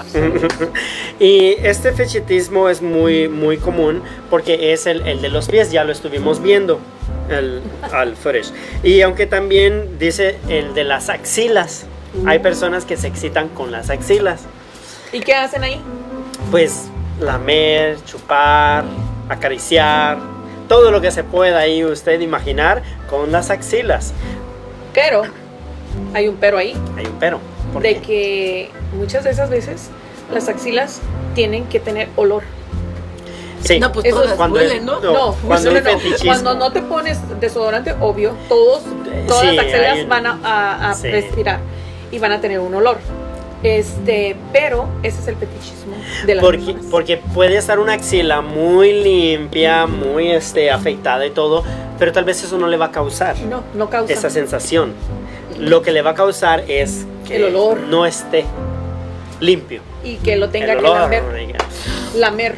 [1.18, 5.82] Y este fechitismo es muy, muy común porque es el, el de los pies, ya
[5.82, 6.78] lo estuvimos viendo
[7.28, 7.60] el,
[7.92, 8.52] al footage.
[8.84, 11.86] Y aunque también dice el de las axilas,
[12.26, 14.42] hay personas que se excitan con las axilas.
[15.12, 15.80] ¿Y qué hacen ahí?
[16.52, 16.88] Pues
[17.18, 18.84] lamer, chupar,
[19.28, 20.18] acariciar,
[20.68, 24.12] todo lo que se pueda ahí usted imaginar con las axilas.
[24.94, 25.22] Pero,
[26.14, 27.38] hay un pero ahí, Hay un pero.
[27.72, 28.00] ¿Por de qué?
[28.00, 29.90] que muchas de esas veces
[30.32, 31.00] las axilas
[31.34, 32.42] tienen que tener olor.
[33.62, 33.78] Sí.
[33.78, 35.00] No, pues Eso todas cuando huelen, es- ¿no?
[35.00, 35.12] no.
[35.12, 35.98] No, cuando no, hay no, no.
[35.98, 36.30] fetichismo.
[36.32, 38.82] Cuando no te pones desodorante, obvio, todos,
[39.28, 41.08] todas Sí, las axilas un- van a, a- a Sí.
[41.10, 41.60] respirar
[42.10, 42.98] y van a tener un olor.
[43.62, 46.86] Este, pero ese es el fetichismo de las Porque, personas.
[46.90, 51.62] porque puede estar una axila muy limpia, muy este, afeitada y todo,
[51.98, 54.14] pero tal vez eso no le va a causar no, no causa.
[54.14, 54.94] esa sensación.
[55.60, 57.80] Lo que le va a causar es que El olor.
[57.80, 58.44] no esté
[59.40, 59.82] limpio.
[60.02, 61.22] y que lo tenga El que olor, lamer.
[62.16, 62.54] lamer.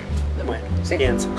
[0.83, 0.97] Sí.
[0.97, 1.29] pienso.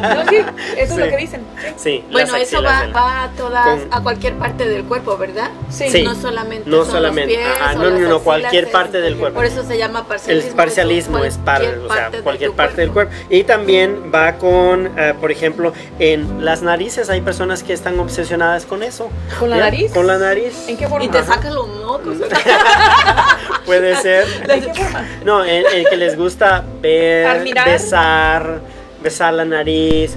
[0.00, 0.36] No, sí,
[0.76, 1.42] eso es lo que dicen.
[1.76, 1.90] sí.
[1.90, 5.50] Sí, Bueno, eso va, del- va a todas, Con- a cualquier parte del cuerpo, ¿verdad?
[5.70, 5.90] Sí.
[5.90, 6.02] Sí.
[6.02, 9.16] No solamente No son los solamente, pies ajá, o no, no, no, cualquier parte del
[9.16, 9.36] cuerpo.
[9.36, 10.56] Por eso se llama El parcialismo.
[10.56, 13.12] parcialismo es para, cualquier o sea, parte de cualquier parte del cuerpo.
[13.30, 17.10] Y también va con, eh, por ejemplo, en las narices.
[17.10, 19.10] Hay personas que están obsesionadas con eso.
[19.38, 19.62] ¿Con la ¿Ya?
[19.64, 19.92] nariz?
[19.92, 20.68] Con la nariz.
[20.68, 21.04] ¿En qué forma?
[21.04, 22.16] Y te sacan los mocos.
[23.66, 24.26] Puede ser.
[24.48, 25.06] ¿En qué forma?
[25.24, 28.60] No, el, el que les gusta ver, besar,
[29.02, 30.16] besar la nariz.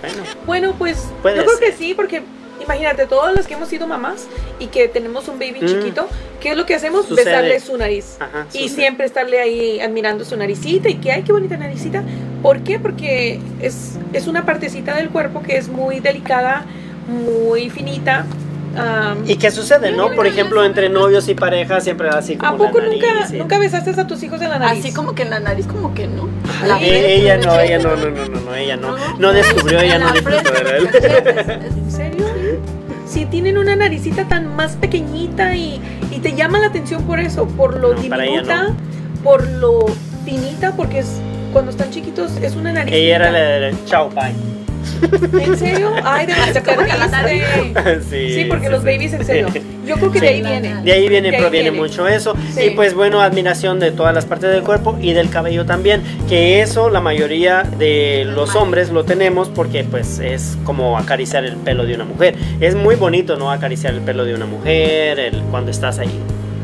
[0.00, 2.22] Bueno, Bueno, pues yo creo que sí, porque
[2.62, 4.26] imagínate, todas las que hemos sido mamás
[4.58, 5.66] y que tenemos un baby Mm.
[5.66, 6.08] chiquito,
[6.40, 7.06] ¿qué es lo que hacemos?
[7.06, 7.24] Sucede.
[7.24, 8.16] Besarle su nariz.
[8.20, 8.46] ajá.
[8.52, 8.68] Y sucede.
[8.76, 12.02] siempre estarle ahí admirando su naricita y que, ay, qué bonita naricita.
[12.42, 12.78] ¿Por qué?
[12.78, 16.64] Porque es, es una partecita del cuerpo que es muy delicada,
[17.08, 18.24] muy finita,
[18.78, 20.10] am, ¿Y qué sucede, no?
[20.12, 23.36] Por ejemplo, entre novios y parejas siempre así como ¿A poco la nariz, nunca, sí.
[23.38, 24.84] nunca besaste a tus hijos en la nariz?
[24.84, 26.28] Así como que en la nariz, como que no.
[26.66, 28.96] La Eh, frente, ella no, ella no, no, no, no, no, ella no.
[28.96, 30.88] No, No descubrió, ella no la disfrutó frente, de él.
[30.90, 31.48] cachetes.
[31.76, 32.26] ¿En serio?
[33.06, 37.46] Si tienen una naricita tan más pequeñita y, y te llama la atención por eso,
[37.46, 38.76] por lo No, diminuta, no.
[39.24, 39.86] por lo
[40.26, 41.06] finita, porque es
[41.52, 42.94] cuando están chiquitos es una nariz.
[42.94, 44.34] Ella era la de chao, bye.
[45.40, 45.90] ¿En serio?
[46.04, 47.10] Ay, de verdad.
[47.10, 47.42] nariz.
[48.10, 48.86] sí, Sí, porque sí, los sí.
[48.86, 49.46] babies, en serio.
[49.86, 50.82] Yo creo que de ahí viene.
[50.82, 51.86] De ahí viene, De ahí proviene viene.
[51.86, 52.34] mucho eso.
[52.54, 52.64] Sí.
[52.64, 56.02] Y pues bueno, admiración de todas las partes del cuerpo y del cabello también.
[56.28, 61.56] Que eso la mayoría de los hombres lo tenemos porque pues es como acariciar el
[61.56, 62.34] pelo de una mujer.
[62.60, 63.50] Es muy bonito, ¿no?
[63.50, 66.10] Acariciar el pelo de una mujer el, cuando estás ahí,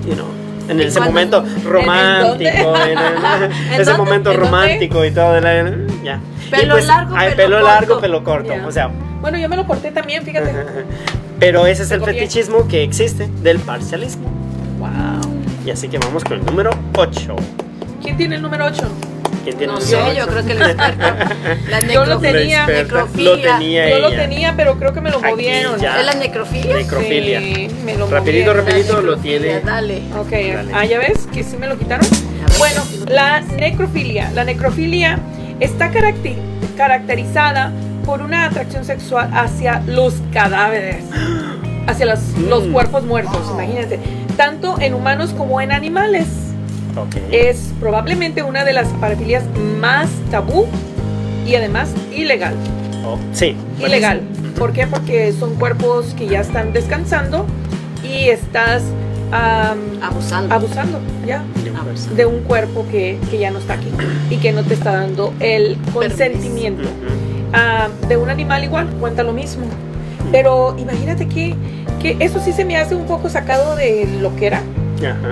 [0.06, 0.26] you know,
[0.68, 5.64] En ese momento romántico, en, el- ¿En ese momento romántico y todo, la-
[6.04, 6.20] ya.
[6.50, 8.00] Pelo pues, largo, ay, pelo pelo largo, corto.
[8.00, 8.66] pelo corto, Ya.
[8.66, 8.90] o sea,
[9.20, 10.52] Bueno, yo me lo corté también, fíjate.
[11.40, 12.14] pero ese es el copié.
[12.14, 14.28] fetichismo que existe del parcialismo.
[14.78, 14.90] Wow.
[15.66, 17.36] Y así que vamos con el número 8.
[18.02, 18.82] ¿Quién tiene el número 8?
[19.44, 20.26] ¿Quién tiene No el sé, yo ocho?
[20.32, 21.04] creo que el experto.
[21.70, 22.66] La Yo lo tenía.
[22.66, 22.82] La experta.
[23.04, 23.34] necrofilia.
[23.52, 25.78] Lo tenía Yo lo tenía, pero creo que me lo Aquí movieron.
[25.80, 26.00] ya.
[26.00, 26.76] ¿Es la necrofilia?
[26.76, 27.40] Necrofilia.
[27.40, 28.66] Sí, me lo Rapidito, movieron.
[28.66, 29.60] rapidito lo tiene.
[29.60, 30.02] Dale.
[30.18, 30.72] Ok, Dale.
[30.74, 32.06] ah, ya ves que sí me lo quitaron.
[32.58, 34.30] Bueno, la necrofilia.
[34.34, 35.18] La necrofilia
[35.60, 36.36] está caracti-
[36.76, 37.72] caracterizada
[38.04, 41.04] por una atracción sexual hacia los cadáveres,
[41.86, 42.72] hacia los, los Mm.
[42.72, 43.98] cuerpos muertos, imagínense,
[44.36, 46.26] tanto en humanos como en animales.
[46.96, 47.16] Ok.
[47.32, 49.42] Es probablemente una de las parafilias
[49.80, 50.66] más tabú
[51.46, 52.54] y además ilegal.
[53.06, 53.56] Oh, sí.
[53.78, 54.20] Ilegal.
[54.58, 54.86] ¿Por qué?
[54.86, 57.46] Porque son cuerpos que ya están descansando
[58.04, 58.82] y estás
[60.02, 60.54] Abusando.
[60.54, 61.42] abusando ya
[61.78, 62.14] Abusando.
[62.16, 63.88] de un cuerpo que, que ya no está aquí
[64.30, 66.88] y que no te está dando el consentimiento.
[68.08, 69.66] De un animal igual, cuenta lo mismo.
[70.32, 71.54] Pero imagínate que,
[72.00, 74.62] que eso sí se me hace un poco sacado de lo que era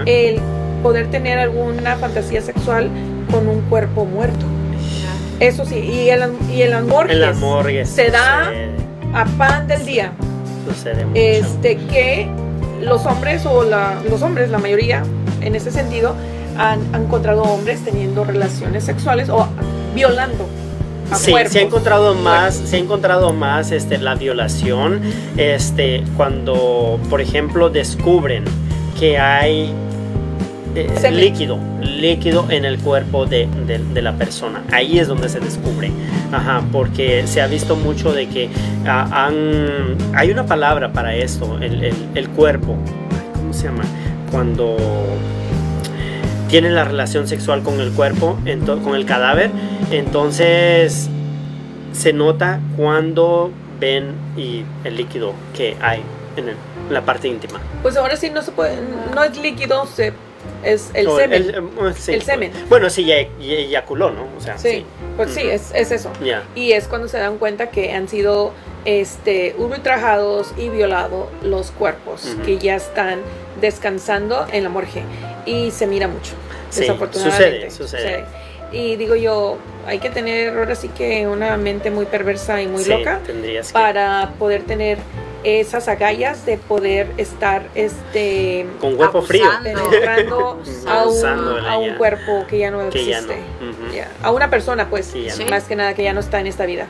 [0.07, 0.39] el
[0.83, 2.89] poder tener alguna fantasía sexual
[3.31, 4.45] con un cuerpo muerto.
[5.41, 7.89] Eso sí, y las, y morgues, En las morgues.
[7.89, 8.71] se da Sucede,
[9.15, 10.13] a pan del día.
[10.69, 11.21] sucede mucho.
[11.21, 12.29] este que
[12.83, 15.03] los hombres o la, los hombres, la mayoría
[15.41, 16.15] en ese sentido,
[16.57, 19.47] han, han encontrado hombres teniendo relaciones sexuales o
[19.95, 20.47] violando
[21.17, 25.01] Sí, se ha encontrado más, se ha encontrado más este, la violación
[25.37, 28.45] este, cuando, por ejemplo, descubren
[28.99, 29.75] que hay
[30.75, 34.63] eh, líquido, líquido en el cuerpo de, de- de la persona.
[34.73, 35.91] Ahí es donde se descubre.
[36.33, 38.49] Ajá, porque se ha visto mucho de que
[38.87, 42.77] ah, han, hay una palabra para esto, el, el- el cuerpo.
[43.35, 43.85] ¿Cómo se llama?
[44.31, 44.77] Cuando
[46.49, 48.39] tienen la relación sexual con el cuerpo,
[48.83, 49.51] con el cadáver,
[49.91, 51.09] entonces
[51.93, 53.51] se nota cuando
[53.81, 56.01] ven y el líquido que hay
[56.37, 56.57] en, el-
[56.89, 57.61] en la parte íntima.
[57.83, 58.77] Pues ahora sí no se puede,
[59.15, 60.13] no es líquido, se,
[60.63, 61.51] es el O semen.
[61.51, 62.53] eh, sí, El semen.
[62.69, 64.27] Bueno, sí, ya, ya eyaculó, ¿no?
[64.37, 64.85] O sea, sí, sí.
[65.17, 66.11] pues sí, es, es eso.
[66.55, 68.53] Y es cuando se dan cuenta que han sido
[68.85, 73.21] este, ultrajados y violados los cuerpos que ya están
[73.61, 75.03] descansando en la morgue.
[75.47, 76.33] Y se mira mucho.
[76.71, 77.71] Sí, desafortunadamente.
[77.71, 78.25] sucede, sucede.
[78.73, 82.85] Y digo yo, hay que tener ahora sí que una mente muy perversa y muy
[82.85, 83.21] loca
[83.73, 84.99] para poder tener
[85.45, 89.45] esas agallas de poder estar este Con cuerpo frío.
[90.87, 91.51] Abusando.
[91.59, 93.37] a un, a un cuerpo que ya no ya existe.
[93.61, 94.27] no.
[94.27, 95.47] A una persona, pues, no.
[95.51, 96.87] más que nada que ya no está en esta vida.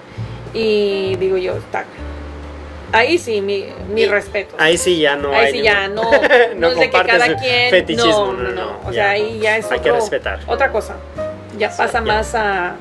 [0.55, 1.85] Y digo yo, está.
[2.95, 3.65] Ahí sí, mi,
[4.07, 4.55] respeto.
[4.59, 6.03] Ahí sí ya no Ahí hay sí ningún- ya no,
[6.59, 7.71] no, es de que cada quien.
[7.71, 8.79] fetichismo, no, no, no.
[8.85, 8.93] O ya.
[9.05, 10.41] sea, ahí ya es Hay que respetar.
[10.47, 10.97] otra cosa.
[11.57, 12.05] Ya Sí, pasa ya.
[12.05, 12.75] más a,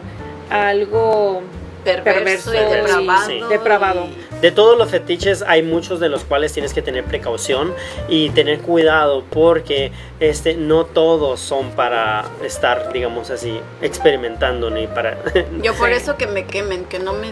[0.50, 1.42] a algo
[1.86, 3.26] Perverso, Perverso y y depravado.
[3.28, 3.42] Sí.
[3.50, 4.06] depravado.
[4.06, 7.74] y- De todos los fetiches hay muchos de los cuales tienes que tener precaución
[8.10, 15.18] y tener cuidado porque este no todos son para estar, digamos así, experimentando ni para
[15.62, 15.96] Yo por Sí.
[15.96, 17.28] eso que me quemen, que no me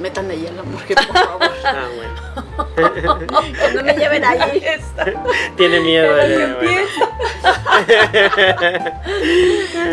[0.00, 1.50] metan ahí en la morgue, por favor.
[1.62, 3.18] Ah, bueno.
[3.18, 4.58] que no me lleven allí.
[4.64, 5.04] Está.
[5.56, 7.08] Tiene miedo de empieza.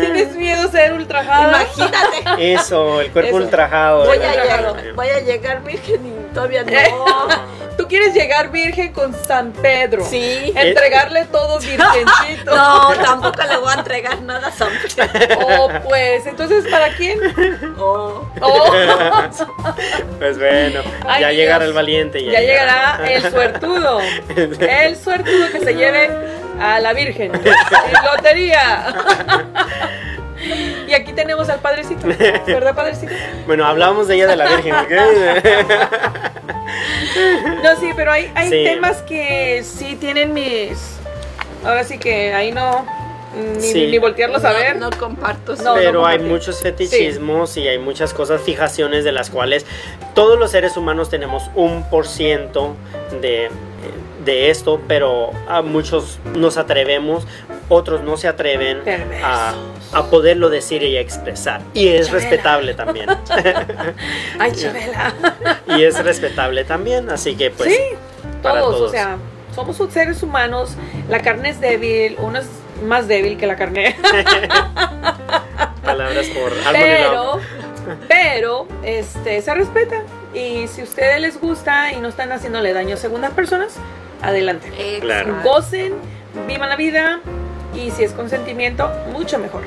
[0.00, 1.62] Tienes miedo a ser ultrajada.
[1.62, 2.52] Imagínate.
[2.54, 3.44] Eso, el cuerpo Eso.
[3.44, 4.06] ultrajado.
[4.06, 4.24] Voy eh.
[4.24, 4.76] a, Ultrajado.
[4.76, 7.58] llegar, voy a llegar virgen y todavía no.
[7.78, 10.04] Tú quieres llegar virgen con San Pedro.
[10.04, 10.52] Sí.
[10.56, 12.56] Entregarle todo virgencito.
[12.56, 15.38] No, tampoco le voy a entregar nada a San Pedro.
[15.40, 17.20] Oh, pues, entonces, ¿para quién?
[17.78, 18.28] Oh.
[18.40, 18.72] Oh,
[20.18, 21.38] Pues bueno, Ay, ya Dios.
[21.40, 22.24] llegará el valiente.
[22.24, 24.00] ya llegará el suertudo.
[24.36, 26.10] El suertudo que se lleve
[26.60, 27.32] a la virgen.
[27.34, 28.94] En lotería.
[30.86, 32.06] Y aquí tenemos al padrecito.
[32.46, 33.12] ¿Verdad, padrecito?
[33.46, 34.74] Bueno, hablamos de ella de la Virgen.
[37.62, 38.64] No, sí, pero hay, hay Sí.
[38.64, 40.96] temas que sí tienen mis.
[41.64, 42.86] Ahora sí que ahí no.
[43.56, 43.86] Ni, Sí.
[43.86, 44.76] ni voltearlos a No- ver.
[44.76, 49.64] No, comparto No, Pero hay muchos fetichismos y hay muchas cosas, fijaciones de las cuales
[50.14, 52.74] todos los seres humanos tenemos un por ciento
[53.20, 53.50] de,
[54.24, 57.26] de esto, pero a muchos nos atrevemos,
[57.68, 58.80] otros no se atreven
[59.22, 59.54] a,
[59.92, 61.60] a poderlo decir y expresar.
[61.74, 62.28] Y es Chabela.
[62.28, 63.08] respetable también.
[64.38, 65.14] Ay, Chabela.
[65.66, 67.70] y es respetable también, así que pues...
[67.74, 67.80] sí,
[68.42, 69.16] para todos, o sea,
[69.54, 70.76] somos seres humanos.
[71.08, 72.46] La carne es débil, uno es
[72.84, 73.96] más débil que la carne.
[75.84, 77.40] Palabras por pero,
[78.08, 80.02] pero, este, se respeta.
[80.34, 83.76] Y si a ustedes les gusta y no están haciéndole daño a segundas personas,
[84.22, 84.70] adelante.
[85.00, 85.36] Claro.
[85.42, 85.94] Gocen,
[86.46, 87.20] vivan la vida
[87.74, 89.62] y si es consentimiento, mucho mejor.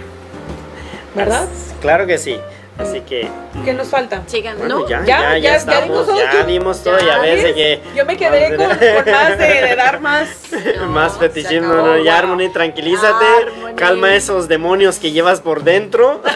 [1.15, 1.47] ¿Verdad?
[1.81, 2.39] Claro que sí.
[2.77, 3.27] Así que
[3.63, 4.23] ¿Qué nos falta?
[4.25, 4.87] Sigan, Bueno, ¿no?
[4.89, 7.19] ya, Ya, ya, ya, ya, ya estamos, dimos todo, ya yo- dimos todo, ya ya
[7.19, 7.53] ves de ¿Ves?
[7.53, 10.29] que Yo me quedé con, con más de, de dar más.
[10.77, 11.97] No, más fetichismo, ¿no?
[12.03, 12.17] ya.
[12.17, 13.75] Harmony, tranquilízate, Harmony.
[13.75, 16.21] calma esos demonios que llevas por dentro,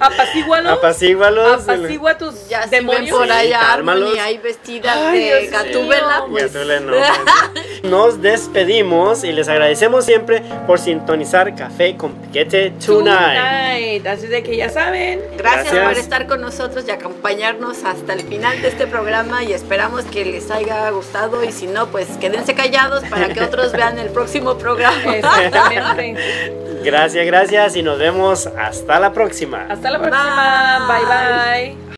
[0.00, 0.72] Apacígualos.
[0.72, 1.62] apacígualos.
[1.68, 3.16] Apacigua tus Ya demonios.
[3.16, 4.04] por allá cálmalos.
[4.10, 6.92] Armony ahí vestida Ay, de gatúbela, pues no.
[7.88, 13.38] Nos despedimos y les agradecemos siempre por sintonizar Café con Piquete Tonight.
[13.38, 14.06] Tonight.
[14.06, 15.20] Así de que ya saben.
[15.36, 15.88] Gracias, Gracias.
[15.88, 20.24] por estar con nosotros y acompañarnos hasta el final de este programa y esperamos que
[20.24, 24.56] les haya gustado y si no, pues quédense callados para que otros vean el próximo
[24.58, 25.16] programa.
[25.16, 26.54] Exactamente.
[26.84, 29.66] Gracias, gracias y nos vemos hasta la próxima.
[29.68, 30.86] Hasta la próxima.
[30.88, 31.04] bye.
[31.06, 31.78] bye.